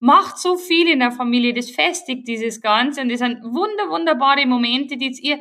macht 0.00 0.38
so 0.38 0.56
viel 0.56 0.88
in 0.88 0.98
der 0.98 1.12
Familie, 1.12 1.54
das 1.54 1.70
festigt 1.70 2.26
dieses 2.26 2.60
Ganze 2.60 3.02
und 3.02 3.10
das 3.10 3.20
sind 3.20 3.42
wunder, 3.44 3.90
wunderbare 3.90 4.46
Momente, 4.46 4.96
die 4.96 5.14
ihr 5.22 5.38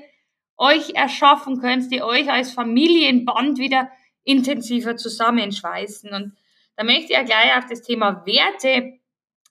euch 0.58 0.92
erschaffen 0.94 1.60
könnt, 1.60 1.92
die 1.92 2.04
euch 2.04 2.30
als 2.30 2.52
Familienband 2.52 3.58
wieder 3.58 3.90
intensiver 4.26 4.98
zusammenschweißen. 4.98 6.14
Und 6.14 6.38
da 6.76 6.84
möchte 6.84 7.06
ich 7.06 7.10
ja 7.12 7.24
gleich 7.24 7.58
auf 7.58 7.66
das 7.70 7.82
Thema 7.82 8.26
Werte 8.26 9.00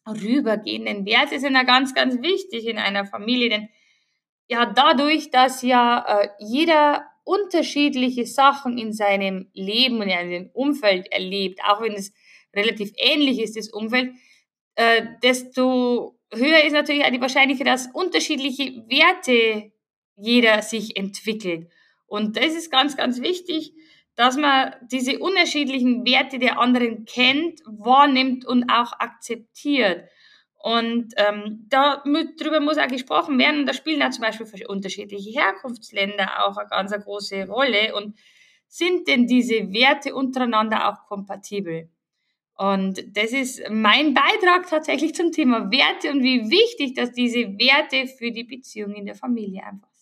rübergehen, 0.07 0.85
denn 0.85 1.07
Werte 1.07 1.41
sind 1.41 1.55
ja 1.55 1.63
ganz, 1.63 1.95
ganz 1.95 2.21
wichtig 2.23 2.67
in 2.67 2.79
einer 2.79 3.07
Familie, 3.07 3.49
denn 3.49 3.69
ja, 4.51 4.65
dadurch, 4.65 5.31
dass 5.31 5.63
ja 5.63 6.23
äh, 6.23 6.29
jeder 6.39 7.05
unterschiedliche 7.25 8.25
Sachen 8.25 8.79
in 8.79 8.95
seinem 8.95 9.51
Leben 9.53 9.97
und 9.97 10.09
in 10.09 10.11
seinem 10.11 10.51
Umfeld 10.55 11.13
erlebt, 11.13 11.61
auch 11.67 11.83
wenn 11.83 11.93
es 11.93 12.15
relativ 12.55 12.93
ähnlich 12.97 13.41
ist, 13.41 13.59
das 13.59 13.69
Umfeld, 13.69 14.13
äh, 14.79 15.07
desto 15.25 16.17
höher 16.33 16.65
ist 16.65 16.73
natürlich 16.73 17.05
auch 17.05 17.11
die 17.11 17.21
Wahrscheinlichkeit, 17.21 17.67
dass 17.67 17.89
unterschiedliche 17.93 18.85
Werte 18.89 19.73
jeder 20.15 20.63
sich 20.63 20.97
entwickelt. 20.97 21.69
Und 22.07 22.37
das 22.37 22.55
ist 22.55 22.71
ganz, 22.71 22.97
ganz 22.97 23.21
wichtig, 23.21 23.73
dass 24.15 24.37
man 24.37 24.75
diese 24.83 25.19
unterschiedlichen 25.19 26.07
Werte 26.07 26.39
der 26.39 26.61
anderen 26.61 27.07
kennt, 27.07 27.61
wahrnimmt 27.67 28.47
und 28.47 28.71
auch 28.71 28.93
akzeptiert. 28.93 30.09
Und 30.63 31.13
ähm, 31.17 31.67
darüber 31.69 32.61
muss 32.61 32.79
auch 32.79 32.87
gesprochen 32.87 33.37
werden. 33.37 33.61
Und 33.61 33.67
da 33.67 33.75
spielen 33.75 34.01
ja 34.01 34.13
zum 34.13 34.23
Beispiel 34.23 34.47
unterschiedliche 34.69 35.31
Herkunftsländer 35.41 36.47
auch 36.47 36.57
eine 36.57 36.69
ganz 36.69 36.93
eine 36.93 37.03
große 37.03 37.49
Rolle. 37.49 37.97
Und 37.97 38.17
sind 38.69 39.09
denn 39.09 39.27
diese 39.27 39.73
Werte 39.73 40.15
untereinander 40.15 40.89
auch 40.89 41.09
kompatibel? 41.09 41.91
Und 42.59 43.17
das 43.17 43.33
ist 43.33 43.63
mein 43.71 44.15
Beitrag 44.15 44.69
tatsächlich 44.69 45.15
zum 45.15 45.31
Thema 45.31 45.71
Werte 45.71 46.11
und 46.11 46.25
wie 46.25 46.51
wichtig, 46.51 46.95
dass 46.95 47.13
diese 47.13 47.57
Werte 47.57 48.09
für 48.09 48.33
die 48.33 48.43
Beziehung 48.43 48.95
in 48.95 49.07
der 49.07 49.15
Familie 49.15 49.63
einfach. 49.63 49.98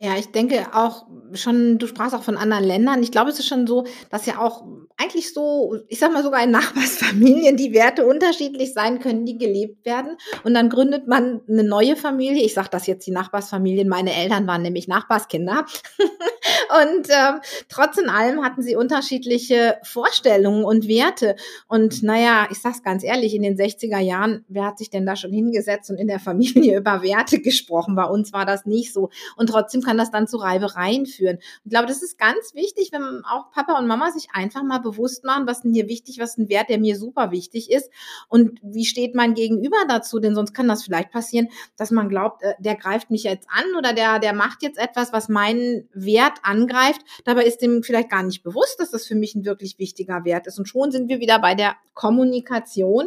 Ja, 0.00 0.16
ich 0.16 0.30
denke 0.30 0.68
auch 0.74 1.06
schon, 1.34 1.78
du 1.78 1.88
sprachst 1.88 2.14
auch 2.14 2.22
von 2.22 2.36
anderen 2.36 2.62
Ländern. 2.62 3.02
Ich 3.02 3.10
glaube, 3.10 3.30
es 3.30 3.40
ist 3.40 3.48
schon 3.48 3.66
so, 3.66 3.84
dass 4.10 4.26
ja 4.26 4.38
auch 4.38 4.64
eigentlich 4.96 5.34
so, 5.34 5.76
ich 5.88 5.98
sag 5.98 6.12
mal 6.12 6.22
sogar 6.22 6.42
in 6.44 6.52
Nachbarsfamilien 6.52 7.56
die 7.56 7.72
Werte 7.72 8.06
unterschiedlich 8.06 8.74
sein 8.74 9.00
können, 9.00 9.26
die 9.26 9.38
gelebt 9.38 9.84
werden. 9.84 10.16
Und 10.44 10.54
dann 10.54 10.70
gründet 10.70 11.08
man 11.08 11.40
eine 11.48 11.64
neue 11.64 11.96
Familie. 11.96 12.44
Ich 12.44 12.54
sage 12.54 12.68
das 12.70 12.86
jetzt 12.86 13.08
die 13.08 13.10
Nachbarsfamilien. 13.10 13.88
Meine 13.88 14.14
Eltern 14.14 14.46
waren 14.46 14.62
nämlich 14.62 14.86
Nachbarskinder. 14.86 15.66
und 15.98 17.08
ähm, 17.08 17.40
trotz 17.68 17.98
in 17.98 18.08
allem 18.08 18.44
hatten 18.44 18.62
sie 18.62 18.76
unterschiedliche 18.76 19.78
Vorstellungen 19.82 20.64
und 20.64 20.86
Werte. 20.86 21.34
Und 21.66 22.04
naja, 22.04 22.46
ich 22.52 22.60
sag's 22.60 22.84
ganz 22.84 23.02
ehrlich, 23.02 23.34
in 23.34 23.42
den 23.42 23.56
60er 23.56 23.98
Jahren, 23.98 24.44
wer 24.48 24.66
hat 24.66 24.78
sich 24.78 24.90
denn 24.90 25.06
da 25.06 25.16
schon 25.16 25.32
hingesetzt 25.32 25.90
und 25.90 25.96
in 25.96 26.06
der 26.06 26.20
Familie 26.20 26.76
über 26.78 27.02
Werte 27.02 27.40
gesprochen? 27.40 27.96
Bei 27.96 28.04
uns 28.04 28.32
war 28.32 28.46
das 28.46 28.64
nicht 28.64 28.92
so. 28.92 29.10
Und 29.36 29.48
trotzdem 29.48 29.82
kann 29.88 29.96
das 29.96 30.10
dann 30.10 30.26
zu 30.26 30.36
Reibereien 30.36 31.06
führen. 31.06 31.38
Ich 31.64 31.70
glaube, 31.70 31.86
das 31.86 32.02
ist 32.02 32.18
ganz 32.18 32.52
wichtig, 32.52 32.90
wenn 32.92 33.24
auch 33.24 33.50
Papa 33.52 33.78
und 33.78 33.86
Mama 33.86 34.10
sich 34.10 34.28
einfach 34.34 34.62
mal 34.62 34.80
bewusst 34.80 35.24
machen, 35.24 35.46
was 35.46 35.62
hier 35.62 35.88
wichtig, 35.88 36.18
was 36.18 36.36
ein 36.36 36.50
Wert, 36.50 36.68
der 36.68 36.78
mir 36.78 36.94
super 36.94 37.30
wichtig 37.30 37.70
ist 37.70 37.90
und 38.28 38.60
wie 38.62 38.84
steht 38.84 39.14
mein 39.14 39.32
Gegenüber 39.32 39.78
dazu, 39.88 40.18
denn 40.18 40.34
sonst 40.34 40.52
kann 40.52 40.68
das 40.68 40.84
vielleicht 40.84 41.10
passieren, 41.10 41.48
dass 41.78 41.90
man 41.90 42.10
glaubt, 42.10 42.42
äh, 42.42 42.52
der 42.58 42.76
greift 42.76 43.10
mich 43.10 43.22
jetzt 43.22 43.48
an 43.50 43.64
oder 43.78 43.94
der, 43.94 44.18
der 44.18 44.34
macht 44.34 44.62
jetzt 44.62 44.78
etwas, 44.78 45.10
was 45.14 45.30
meinen 45.30 45.88
Wert 45.94 46.38
angreift. 46.42 47.00
Dabei 47.24 47.46
ist 47.46 47.62
dem 47.62 47.82
vielleicht 47.82 48.10
gar 48.10 48.22
nicht 48.22 48.42
bewusst, 48.42 48.78
dass 48.80 48.90
das 48.90 49.06
für 49.06 49.14
mich 49.14 49.34
ein 49.34 49.46
wirklich 49.46 49.78
wichtiger 49.78 50.26
Wert 50.26 50.46
ist. 50.46 50.58
Und 50.58 50.68
schon 50.68 50.90
sind 50.90 51.08
wir 51.08 51.18
wieder 51.18 51.38
bei 51.38 51.54
der 51.54 51.76
Kommunikation. 51.94 53.06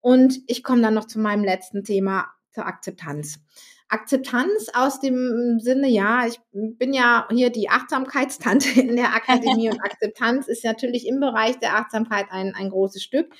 Und 0.00 0.38
ich 0.46 0.62
komme 0.62 0.82
dann 0.82 0.94
noch 0.94 1.06
zu 1.06 1.18
meinem 1.18 1.42
letzten 1.42 1.82
Thema, 1.82 2.26
zur 2.52 2.64
Akzeptanz. 2.64 3.40
Akzeptanz 3.88 4.68
aus 4.74 4.98
dem 4.98 5.60
Sinne, 5.60 5.88
ja, 5.88 6.26
ich 6.26 6.40
bin 6.52 6.92
ja 6.92 7.28
hier 7.30 7.50
die 7.50 7.68
Achtsamkeitstante 7.68 8.80
in 8.80 8.96
der 8.96 9.14
Akademie 9.14 9.70
und 9.70 9.80
Akzeptanz 9.80 10.48
ist 10.48 10.64
natürlich 10.64 11.06
im 11.06 11.20
Bereich 11.20 11.58
der 11.60 11.76
Achtsamkeit 11.76 12.26
ein, 12.30 12.52
ein 12.56 12.70
großes 12.70 13.02
Stück. 13.02 13.32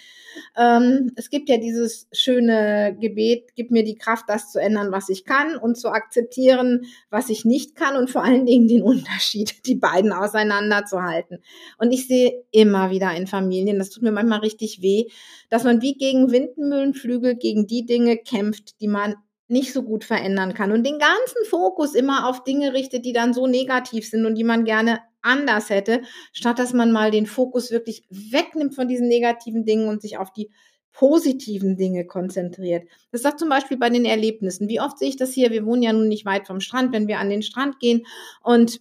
Ähm, 0.57 1.11
es 1.17 1.31
gibt 1.31 1.49
ja 1.49 1.57
dieses 1.57 2.07
schöne 2.13 2.97
Gebet, 3.01 3.57
gib 3.57 3.73
mir 3.73 3.83
die 3.83 3.97
Kraft, 3.97 4.27
das 4.29 4.53
zu 4.53 4.61
ändern, 4.61 4.93
was 4.93 5.09
ich 5.09 5.25
kann 5.25 5.57
und 5.57 5.77
zu 5.77 5.89
akzeptieren, 5.89 6.87
was 7.11 7.29
ich 7.29 7.45
nicht 7.45 7.75
kann 7.75 7.97
und 7.97 8.09
vor 8.09 8.23
allen 8.23 8.47
Dingen 8.47 8.69
den 8.69 8.83
Unterschied, 8.83 9.67
die 9.67 9.75
beiden 9.75 10.13
auseinanderzuhalten. 10.13 11.43
Und 11.79 11.91
ich 11.91 12.07
sehe 12.07 12.45
immer 12.53 12.91
wieder 12.91 13.13
in 13.17 13.27
Familien, 13.27 13.81
das 13.81 13.91
tut 13.91 14.05
mir 14.05 14.13
manchmal 14.13 14.41
richtig 14.41 14.81
weh, 14.81 15.07
dass 15.51 15.65
man 15.65 15.83
wie 15.83 15.95
gegen 15.95 16.31
Windmühlenflügel 16.31 17.35
gegen 17.35 17.67
die 17.67 17.85
Dinge 17.85 18.17
kämpft, 18.17 18.81
die 18.81 18.89
man 18.89 19.17
nicht 19.49 19.73
so 19.73 19.83
gut 19.83 20.05
verändern 20.05 20.55
kann 20.55 20.73
und 20.73 20.85
den 20.85 20.99
ganzen 20.99 21.45
Fokus 21.49 21.95
immer 21.95 22.29
auf 22.29 22.45
Dinge 22.45 22.73
richtet, 22.73 23.05
die 23.05 23.13
dann 23.13 23.33
so 23.33 23.47
negativ 23.47 24.09
sind 24.09 24.27
und 24.27 24.35
die 24.35 24.45
man 24.45 24.65
gerne 24.65 25.01
anders 25.23 25.71
hätte, 25.71 26.03
statt 26.33 26.59
dass 26.59 26.73
man 26.73 26.93
mal 26.93 27.11
den 27.11 27.27
Fokus 27.27 27.71
wirklich 27.71 28.05
wegnimmt 28.11 28.75
von 28.75 28.89
diesen 28.89 29.09
negativen 29.09 29.65
Dingen 29.65 29.89
und 29.89 30.03
sich 30.03 30.19
auf 30.19 30.33
die 30.33 30.51
positiven 30.93 31.77
Dinge 31.77 32.07
konzentriert. 32.07 32.89
Das 33.13 33.23
sagt 33.23 33.39
zum 33.39 33.51
Beispiel 33.51 33.77
bei 33.77 33.91
den 33.91 34.07
Erlebnissen. 34.07 34.69
Wie 34.69 34.81
oft 34.81 34.99
sehe 34.99 35.11
ich 35.11 35.17
das 35.17 35.33
hier? 35.33 35.51
Wir 35.51 35.67
wohnen 35.67 35.83
ja 35.83 35.93
nun 35.93 36.09
nicht 36.09 36.25
weit 36.25 36.47
vom 36.47 36.61
Strand, 36.61 36.93
wenn 36.93 37.07
wir 37.07 37.19
an 37.19 37.29
den 37.29 37.43
Strand 37.43 37.79
gehen 37.81 38.07
und 38.43 38.81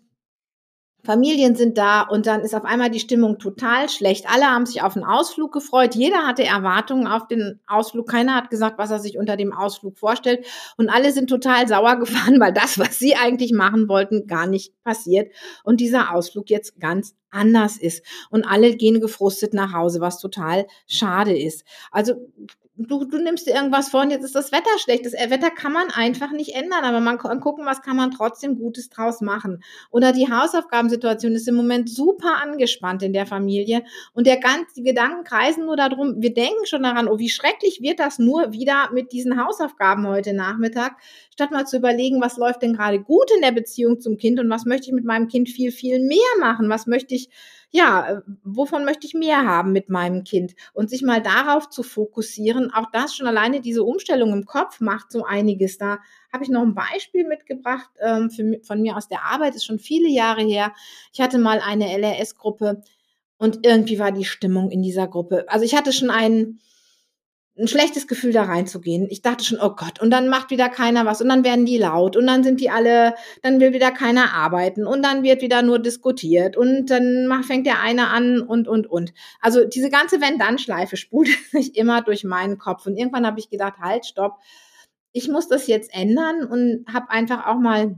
Familien 1.05 1.55
sind 1.55 1.77
da 1.77 2.01
und 2.01 2.25
dann 2.25 2.41
ist 2.41 2.55
auf 2.55 2.65
einmal 2.65 2.89
die 2.89 2.99
Stimmung 2.99 3.39
total 3.39 3.87
schlecht. 3.89 4.25
Alle 4.29 4.45
haben 4.45 4.65
sich 4.65 4.81
auf 4.81 4.95
einen 4.95 5.05
Ausflug 5.05 5.53
gefreut. 5.53 5.95
Jeder 5.95 6.27
hatte 6.27 6.43
Erwartungen 6.43 7.07
auf 7.07 7.27
den 7.27 7.59
Ausflug. 7.67 8.09
Keiner 8.09 8.35
hat 8.35 8.49
gesagt, 8.49 8.77
was 8.77 8.91
er 8.91 8.99
sich 8.99 9.17
unter 9.17 9.37
dem 9.37 9.53
Ausflug 9.53 9.97
vorstellt. 9.97 10.45
Und 10.77 10.89
alle 10.89 11.11
sind 11.11 11.29
total 11.29 11.67
sauer 11.69 11.97
gefahren, 11.97 12.39
weil 12.39 12.51
das, 12.53 12.79
was 12.79 12.99
sie 12.99 13.15
eigentlich 13.15 13.53
machen 13.53 13.87
wollten, 13.87 14.27
gar 14.27 14.47
nicht 14.47 14.73
passiert. 14.83 15.31
Und 15.63 15.79
dieser 15.79 16.13
Ausflug 16.13 16.49
jetzt 16.49 16.79
ganz 16.79 17.15
anders 17.29 17.77
ist. 17.77 18.03
Und 18.29 18.45
alle 18.45 18.75
gehen 18.75 18.99
gefrustet 18.99 19.53
nach 19.53 19.73
Hause, 19.73 20.01
was 20.01 20.19
total 20.19 20.65
schade 20.87 21.37
ist. 21.37 21.63
Also 21.91 22.15
du, 22.77 23.05
du 23.05 23.17
nimmst 23.17 23.47
dir 23.47 23.55
irgendwas 23.55 23.89
vor 23.89 24.01
und 24.01 24.11
jetzt 24.11 24.23
ist 24.23 24.35
das 24.35 24.51
Wetter 24.51 24.77
schlecht. 24.79 25.05
Das 25.05 25.13
Wetter 25.13 25.49
kann 25.49 25.71
man 25.71 25.89
einfach 25.89 26.31
nicht 26.31 26.55
ändern, 26.55 26.83
aber 26.83 26.99
man 26.99 27.17
kann 27.17 27.39
gucken, 27.39 27.65
was 27.65 27.81
kann 27.81 27.95
man 27.95 28.11
trotzdem 28.11 28.57
Gutes 28.57 28.89
draus 28.89 29.21
machen. 29.21 29.63
Oder 29.91 30.11
die 30.11 30.31
Hausaufgabensituation 30.31 31.33
ist 31.33 31.47
im 31.47 31.55
Moment 31.55 31.89
super 31.89 32.41
angespannt 32.41 33.03
in 33.03 33.13
der 33.13 33.25
Familie 33.25 33.83
und 34.13 34.27
der 34.27 34.37
ganze, 34.37 34.81
Gedanken 34.81 35.23
kreisen 35.23 35.65
nur 35.65 35.77
darum, 35.77 36.21
wir 36.21 36.33
denken 36.33 36.65
schon 36.65 36.83
daran, 36.83 37.07
oh, 37.07 37.17
wie 37.17 37.29
schrecklich 37.29 37.81
wird 37.81 37.99
das 37.99 38.19
nur 38.19 38.51
wieder 38.51 38.89
mit 38.93 39.11
diesen 39.11 39.43
Hausaufgaben 39.43 40.07
heute 40.07 40.33
Nachmittag, 40.33 40.97
statt 41.31 41.51
mal 41.51 41.65
zu 41.65 41.77
überlegen, 41.77 42.21
was 42.21 42.37
läuft 42.37 42.61
denn 42.61 42.73
gerade 42.73 42.99
gut 43.01 43.29
in 43.35 43.41
der 43.41 43.51
Beziehung 43.51 43.99
zum 43.99 44.17
Kind 44.17 44.39
und 44.39 44.49
was 44.49 44.65
möchte 44.65 44.87
ich 44.87 44.93
mit 44.93 45.05
meinem 45.05 45.27
Kind 45.27 45.49
viel, 45.49 45.71
viel 45.71 45.99
mehr 45.99 46.17
machen? 46.39 46.69
Was 46.69 46.87
möchte 46.87 47.15
ich 47.15 47.29
ja, 47.71 48.09
äh, 48.09 48.21
wovon 48.43 48.85
möchte 48.85 49.07
ich 49.07 49.13
mehr 49.13 49.45
haben 49.45 49.71
mit 49.71 49.89
meinem 49.89 50.23
Kind? 50.23 50.55
Und 50.73 50.89
sich 50.89 51.01
mal 51.01 51.21
darauf 51.21 51.69
zu 51.69 51.83
fokussieren, 51.83 52.71
auch 52.73 52.89
das 52.91 53.15
schon 53.15 53.27
alleine 53.27 53.61
diese 53.61 53.83
Umstellung 53.83 54.33
im 54.33 54.45
Kopf 54.45 54.79
macht 54.79 55.11
so 55.11 55.23
einiges. 55.25 55.77
Da 55.77 55.99
habe 56.31 56.43
ich 56.43 56.49
noch 56.49 56.61
ein 56.61 56.75
Beispiel 56.75 57.27
mitgebracht 57.27 57.89
ähm, 57.99 58.29
für, 58.29 58.59
von 58.63 58.81
mir 58.81 58.95
aus 58.95 59.07
der 59.07 59.23
Arbeit, 59.23 59.55
ist 59.55 59.65
schon 59.65 59.79
viele 59.79 60.09
Jahre 60.09 60.41
her. 60.41 60.73
Ich 61.13 61.21
hatte 61.21 61.37
mal 61.37 61.59
eine 61.59 61.97
LRS-Gruppe 61.97 62.81
und 63.37 63.65
irgendwie 63.65 63.99
war 63.99 64.11
die 64.11 64.25
Stimmung 64.25 64.71
in 64.71 64.81
dieser 64.81 65.07
Gruppe. 65.07 65.45
Also 65.47 65.65
ich 65.65 65.75
hatte 65.75 65.91
schon 65.91 66.09
einen 66.09 66.59
ein 67.57 67.67
schlechtes 67.67 68.07
Gefühl 68.07 68.33
da 68.33 68.43
reinzugehen. 68.43 69.07
Ich 69.09 69.21
dachte 69.21 69.45
schon, 69.45 69.59
oh 69.61 69.69
Gott, 69.69 70.01
und 70.01 70.11
dann 70.11 70.27
macht 70.27 70.49
wieder 70.49 70.67
keiner 70.67 71.05
was 71.05 71.21
und 71.21 71.29
dann 71.29 71.45
werden 71.45 71.65
die 71.65 71.77
laut 71.77 72.17
und 72.17 72.27
dann 72.27 72.43
sind 72.43 72.59
die 72.59 72.69
alle, 72.69 73.15
dann 73.43 73.61
will 73.61 73.71
wieder 73.73 73.91
keiner 73.91 74.33
arbeiten 74.33 74.85
und 74.85 75.03
dann 75.03 75.23
wird 75.23 75.41
wieder 75.41 75.61
nur 75.61 75.79
diskutiert 75.79 76.57
und 76.57 76.87
dann 76.87 77.43
fängt 77.43 77.65
der 77.65 77.81
eine 77.81 78.09
an 78.09 78.41
und, 78.41 78.67
und, 78.67 78.87
und. 78.87 79.13
Also 79.39 79.63
diese 79.63 79.89
ganze 79.89 80.19
Wenn-Dann-Schleife 80.19 80.97
spult 80.97 81.29
sich 81.51 81.77
immer 81.77 82.01
durch 82.01 82.25
meinen 82.25 82.57
Kopf 82.57 82.85
und 82.85 82.97
irgendwann 82.97 83.25
habe 83.25 83.39
ich 83.39 83.49
gedacht, 83.49 83.79
halt, 83.79 84.05
stopp, 84.05 84.37
ich 85.13 85.29
muss 85.29 85.47
das 85.47 85.67
jetzt 85.67 85.93
ändern 85.93 86.43
und 86.43 86.85
habe 86.93 87.09
einfach 87.09 87.47
auch 87.47 87.57
mal 87.57 87.97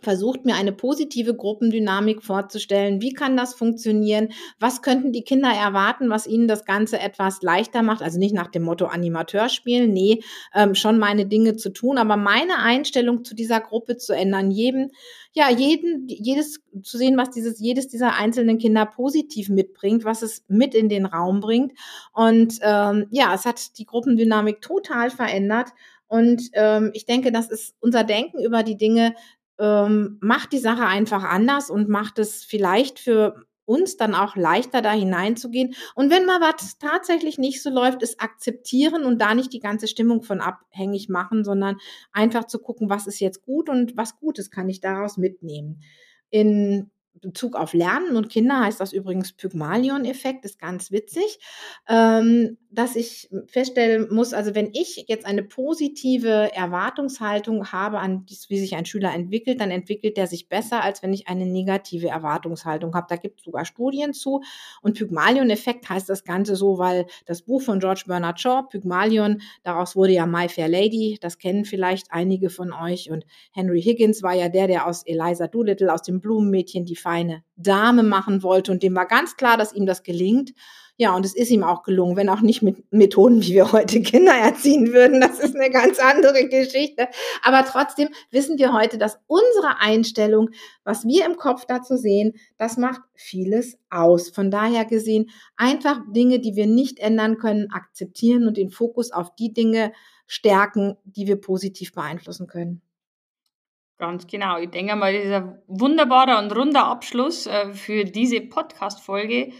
versucht 0.00 0.44
mir 0.44 0.54
eine 0.54 0.72
positive 0.72 1.34
Gruppendynamik 1.34 2.22
vorzustellen. 2.22 3.00
Wie 3.00 3.12
kann 3.12 3.36
das 3.36 3.54
funktionieren? 3.54 4.28
Was 4.58 4.82
könnten 4.82 5.12
die 5.12 5.22
Kinder 5.22 5.50
erwarten, 5.50 6.10
was 6.10 6.26
ihnen 6.26 6.48
das 6.48 6.64
Ganze 6.64 6.98
etwas 6.98 7.42
leichter 7.42 7.82
macht? 7.82 8.02
Also 8.02 8.18
nicht 8.18 8.34
nach 8.34 8.48
dem 8.48 8.62
Motto 8.62 8.86
Animateur 8.86 9.48
spielen, 9.48 9.92
nee, 9.92 10.22
ähm, 10.54 10.74
schon 10.74 10.98
meine 10.98 11.26
Dinge 11.26 11.56
zu 11.56 11.70
tun, 11.70 11.98
aber 11.98 12.16
meine 12.16 12.58
Einstellung 12.58 13.24
zu 13.24 13.34
dieser 13.34 13.60
Gruppe 13.60 13.96
zu 13.96 14.14
ändern, 14.14 14.50
jedem, 14.50 14.90
ja, 15.32 15.50
jeden, 15.50 16.06
jedes 16.08 16.60
zu 16.82 16.98
sehen, 16.98 17.16
was 17.16 17.30
dieses, 17.30 17.60
jedes 17.60 17.88
dieser 17.88 18.14
einzelnen 18.14 18.58
Kinder 18.58 18.86
positiv 18.86 19.48
mitbringt, 19.48 20.04
was 20.04 20.22
es 20.22 20.44
mit 20.48 20.74
in 20.74 20.88
den 20.88 21.06
Raum 21.06 21.40
bringt. 21.40 21.72
Und 22.12 22.58
ähm, 22.62 23.06
ja, 23.10 23.34
es 23.34 23.44
hat 23.44 23.78
die 23.78 23.86
Gruppendynamik 23.86 24.60
total 24.60 25.10
verändert. 25.10 25.68
Und 26.10 26.50
ähm, 26.54 26.90
ich 26.92 27.06
denke, 27.06 27.30
das 27.30 27.48
ist 27.48 27.76
unser 27.78 28.02
Denken 28.02 28.42
über 28.42 28.64
die 28.64 28.76
Dinge 28.76 29.14
ähm, 29.60 30.18
macht 30.20 30.52
die 30.52 30.58
Sache 30.58 30.86
einfach 30.86 31.22
anders 31.22 31.70
und 31.70 31.88
macht 31.88 32.18
es 32.18 32.44
vielleicht 32.44 32.98
für 32.98 33.46
uns 33.70 33.96
dann 33.96 34.16
auch 34.16 34.34
leichter 34.34 34.82
da 34.82 34.90
hineinzugehen. 34.92 35.74
Und 35.94 36.10
wenn 36.10 36.26
mal 36.26 36.40
was 36.40 36.78
tatsächlich 36.78 37.38
nicht 37.38 37.62
so 37.62 37.70
läuft, 37.70 38.02
ist 38.02 38.20
akzeptieren 38.20 39.04
und 39.04 39.20
da 39.20 39.32
nicht 39.34 39.52
die 39.52 39.60
ganze 39.60 39.86
Stimmung 39.86 40.22
von 40.22 40.40
abhängig 40.40 41.08
machen, 41.08 41.44
sondern 41.44 41.76
einfach 42.10 42.46
zu 42.46 42.58
gucken, 42.58 42.90
was 42.90 43.06
ist 43.06 43.20
jetzt 43.20 43.42
gut 43.42 43.68
und 43.68 43.96
was 43.96 44.18
Gutes 44.18 44.50
kann 44.50 44.68
ich 44.68 44.80
daraus 44.80 45.18
mitnehmen. 45.18 45.82
In 46.30 46.90
Bezug 47.20 47.54
auf 47.54 47.72
Lernen 47.72 48.16
und 48.16 48.28
Kinder 48.28 48.60
heißt 48.60 48.80
das 48.80 48.92
übrigens 48.92 49.32
Pygmalion-Effekt, 49.34 50.44
ist 50.44 50.58
ganz 50.58 50.90
witzig, 50.90 51.38
ähm, 51.88 52.58
dass 52.72 52.94
ich 52.94 53.28
feststellen 53.46 54.06
muss, 54.14 54.32
also 54.32 54.54
wenn 54.54 54.70
ich 54.72 55.04
jetzt 55.08 55.26
eine 55.26 55.42
positive 55.42 56.54
Erwartungshaltung 56.54 57.72
habe 57.72 57.98
an 57.98 58.24
dies, 58.26 58.48
wie 58.48 58.60
sich 58.60 58.76
ein 58.76 58.86
Schüler 58.86 59.12
entwickelt, 59.12 59.60
dann 59.60 59.72
entwickelt 59.72 60.16
er 60.16 60.28
sich 60.28 60.48
besser, 60.48 60.82
als 60.82 61.02
wenn 61.02 61.12
ich 61.12 61.26
eine 61.26 61.46
negative 61.46 62.08
Erwartungshaltung 62.08 62.94
habe. 62.94 63.06
Da 63.08 63.16
gibt 63.16 63.40
es 63.40 63.44
sogar 63.44 63.64
Studien 63.64 64.12
zu. 64.12 64.42
Und 64.82 64.96
Pygmalion-Effekt 64.96 65.88
heißt 65.88 66.08
das 66.08 66.22
Ganze 66.22 66.54
so, 66.54 66.78
weil 66.78 67.06
das 67.26 67.42
Buch 67.42 67.60
von 67.60 67.80
George 67.80 68.04
Bernard 68.06 68.40
Shaw, 68.40 68.62
Pygmalion, 68.70 69.42
daraus 69.64 69.96
wurde 69.96 70.12
ja 70.12 70.26
My 70.26 70.48
Fair 70.48 70.68
Lady, 70.68 71.18
das 71.20 71.38
kennen 71.38 71.64
vielleicht 71.64 72.12
einige 72.12 72.50
von 72.50 72.72
euch. 72.72 73.10
Und 73.10 73.26
Henry 73.52 73.82
Higgins 73.82 74.22
war 74.22 74.34
ja 74.34 74.48
der, 74.48 74.68
der 74.68 74.86
aus 74.86 75.02
Eliza 75.04 75.48
Doolittle, 75.48 75.92
aus 75.92 76.02
dem 76.02 76.20
Blumenmädchen, 76.20 76.84
die 76.84 76.96
feine 76.96 77.42
Dame 77.56 78.04
machen 78.04 78.42
wollte 78.42 78.72
und 78.72 78.82
dem 78.82 78.94
war 78.94 79.06
ganz 79.06 79.36
klar, 79.36 79.56
dass 79.56 79.74
ihm 79.74 79.86
das 79.86 80.02
gelingt. 80.02 80.52
Ja, 81.00 81.16
und 81.16 81.24
es 81.24 81.34
ist 81.34 81.50
ihm 81.50 81.64
auch 81.64 81.82
gelungen, 81.82 82.14
wenn 82.16 82.28
auch 82.28 82.42
nicht 82.42 82.60
mit 82.60 82.92
Methoden, 82.92 83.40
wie 83.42 83.54
wir 83.54 83.72
heute 83.72 84.02
Kinder 84.02 84.34
erziehen 84.34 84.92
würden. 84.92 85.18
Das 85.18 85.40
ist 85.40 85.56
eine 85.56 85.70
ganz 85.70 85.98
andere 85.98 86.46
Geschichte. 86.46 87.08
Aber 87.42 87.64
trotzdem 87.64 88.10
wissen 88.30 88.58
wir 88.58 88.74
heute, 88.74 88.98
dass 88.98 89.18
unsere 89.26 89.78
Einstellung, 89.80 90.50
was 90.84 91.06
wir 91.06 91.24
im 91.24 91.36
Kopf 91.36 91.64
dazu 91.64 91.96
sehen, 91.96 92.34
das 92.58 92.76
macht 92.76 93.00
vieles 93.14 93.78
aus. 93.88 94.28
Von 94.28 94.50
daher 94.50 94.84
gesehen, 94.84 95.30
einfach 95.56 96.02
Dinge, 96.10 96.38
die 96.38 96.54
wir 96.54 96.66
nicht 96.66 96.98
ändern 96.98 97.38
können, 97.38 97.70
akzeptieren 97.72 98.46
und 98.46 98.58
den 98.58 98.68
Fokus 98.68 99.10
auf 99.10 99.34
die 99.34 99.54
Dinge 99.54 99.94
stärken, 100.26 100.98
die 101.04 101.26
wir 101.26 101.40
positiv 101.40 101.94
beeinflussen 101.94 102.46
können. 102.46 102.82
Ganz 103.96 104.26
genau. 104.26 104.58
Ich 104.58 104.68
denke 104.68 104.96
mal, 104.96 105.14
das 105.14 105.24
ist 105.24 105.32
ein 105.32 105.62
wunderbarer 105.66 106.40
und 106.40 106.54
runder 106.54 106.84
Abschluss 106.84 107.46
äh, 107.46 107.72
für 107.72 108.04
diese 108.04 108.42
Podcast-Folge. 108.42 109.52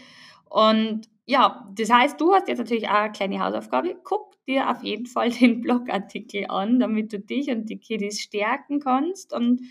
Und 0.51 1.10
ja, 1.31 1.65
das 1.73 1.89
heißt, 1.89 2.19
du 2.19 2.33
hast 2.33 2.49
jetzt 2.49 2.57
natürlich 2.57 2.89
auch 2.89 2.95
eine 2.95 3.11
kleine 3.13 3.39
Hausaufgabe. 3.39 3.95
Guck 4.03 4.35
dir 4.45 4.69
auf 4.69 4.83
jeden 4.83 5.05
Fall 5.05 5.29
den 5.39 5.61
Blogartikel 5.61 6.47
an, 6.49 6.77
damit 6.81 7.13
du 7.13 7.19
dich 7.19 7.49
und 7.49 7.69
die 7.69 7.79
Kiddies 7.79 8.19
stärken 8.19 8.81
kannst. 8.81 9.31
Und 9.31 9.61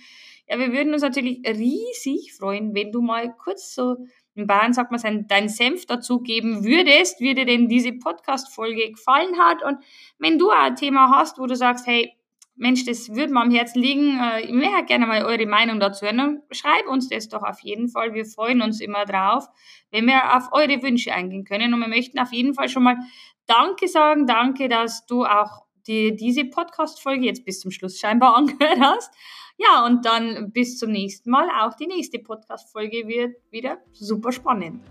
ja, 0.48 0.58
wir 0.58 0.72
würden 0.72 0.94
uns 0.94 1.02
natürlich 1.02 1.46
riesig 1.46 2.32
freuen, 2.32 2.74
wenn 2.74 2.92
du 2.92 3.02
mal 3.02 3.34
kurz 3.36 3.74
so 3.74 3.96
in 4.36 4.46
Bayern 4.46 4.72
sagt 4.72 4.90
man, 4.90 5.00
sein, 5.00 5.26
deinen 5.26 5.50
Senf 5.50 5.84
dazugeben 5.84 6.64
würdest, 6.64 7.20
wie 7.20 7.34
dir 7.34 7.44
denn 7.44 7.68
diese 7.68 7.92
Podcast-Folge 7.92 8.92
gefallen 8.92 9.38
hat. 9.38 9.62
Und 9.62 9.84
wenn 10.18 10.38
du 10.38 10.50
auch 10.50 10.62
ein 10.62 10.76
Thema 10.76 11.10
hast, 11.14 11.38
wo 11.38 11.46
du 11.46 11.56
sagst, 11.56 11.86
hey, 11.86 12.14
Mensch, 12.60 12.84
das 12.84 13.08
würde 13.14 13.32
mir 13.32 13.40
am 13.40 13.50
Herzen 13.50 13.80
liegen. 13.80 14.20
Äh, 14.20 14.42
ich 14.42 14.52
möchte 14.52 14.84
gerne 14.84 15.06
mal 15.06 15.24
eure 15.24 15.46
Meinung 15.46 15.80
dazu 15.80 16.04
hören. 16.04 16.42
Schreib 16.50 16.86
uns 16.88 17.08
das 17.08 17.28
doch 17.28 17.42
auf 17.42 17.60
jeden 17.60 17.88
Fall. 17.88 18.12
Wir 18.12 18.26
freuen 18.26 18.60
uns 18.60 18.80
immer 18.80 19.06
drauf, 19.06 19.46
wenn 19.90 20.06
wir 20.06 20.36
auf 20.36 20.52
eure 20.52 20.82
Wünsche 20.82 21.12
eingehen 21.12 21.44
können. 21.44 21.72
Und 21.72 21.80
wir 21.80 21.88
möchten 21.88 22.18
auf 22.18 22.32
jeden 22.32 22.54
Fall 22.54 22.68
schon 22.68 22.82
mal 22.82 22.98
Danke 23.46 23.88
sagen. 23.88 24.26
Danke, 24.26 24.68
dass 24.68 25.06
du 25.06 25.24
auch 25.24 25.64
die, 25.86 26.14
diese 26.14 26.44
Podcast-Folge 26.44 27.24
jetzt 27.24 27.46
bis 27.46 27.60
zum 27.60 27.70
Schluss 27.70 27.98
scheinbar 27.98 28.36
angehört 28.36 28.78
hast. 28.78 29.12
Ja, 29.56 29.84
und 29.86 30.04
dann 30.04 30.52
bis 30.52 30.78
zum 30.78 30.90
nächsten 30.90 31.30
Mal. 31.30 31.48
Auch 31.62 31.74
die 31.74 31.86
nächste 31.86 32.18
Podcast-Folge 32.18 33.08
wird 33.08 33.36
wieder 33.50 33.78
super 33.92 34.32
spannend. 34.32 34.82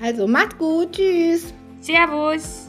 Also 0.00 0.28
macht 0.28 0.56
gut. 0.56 0.92
Tschüss. 0.92 1.52
Servus. 1.80 2.68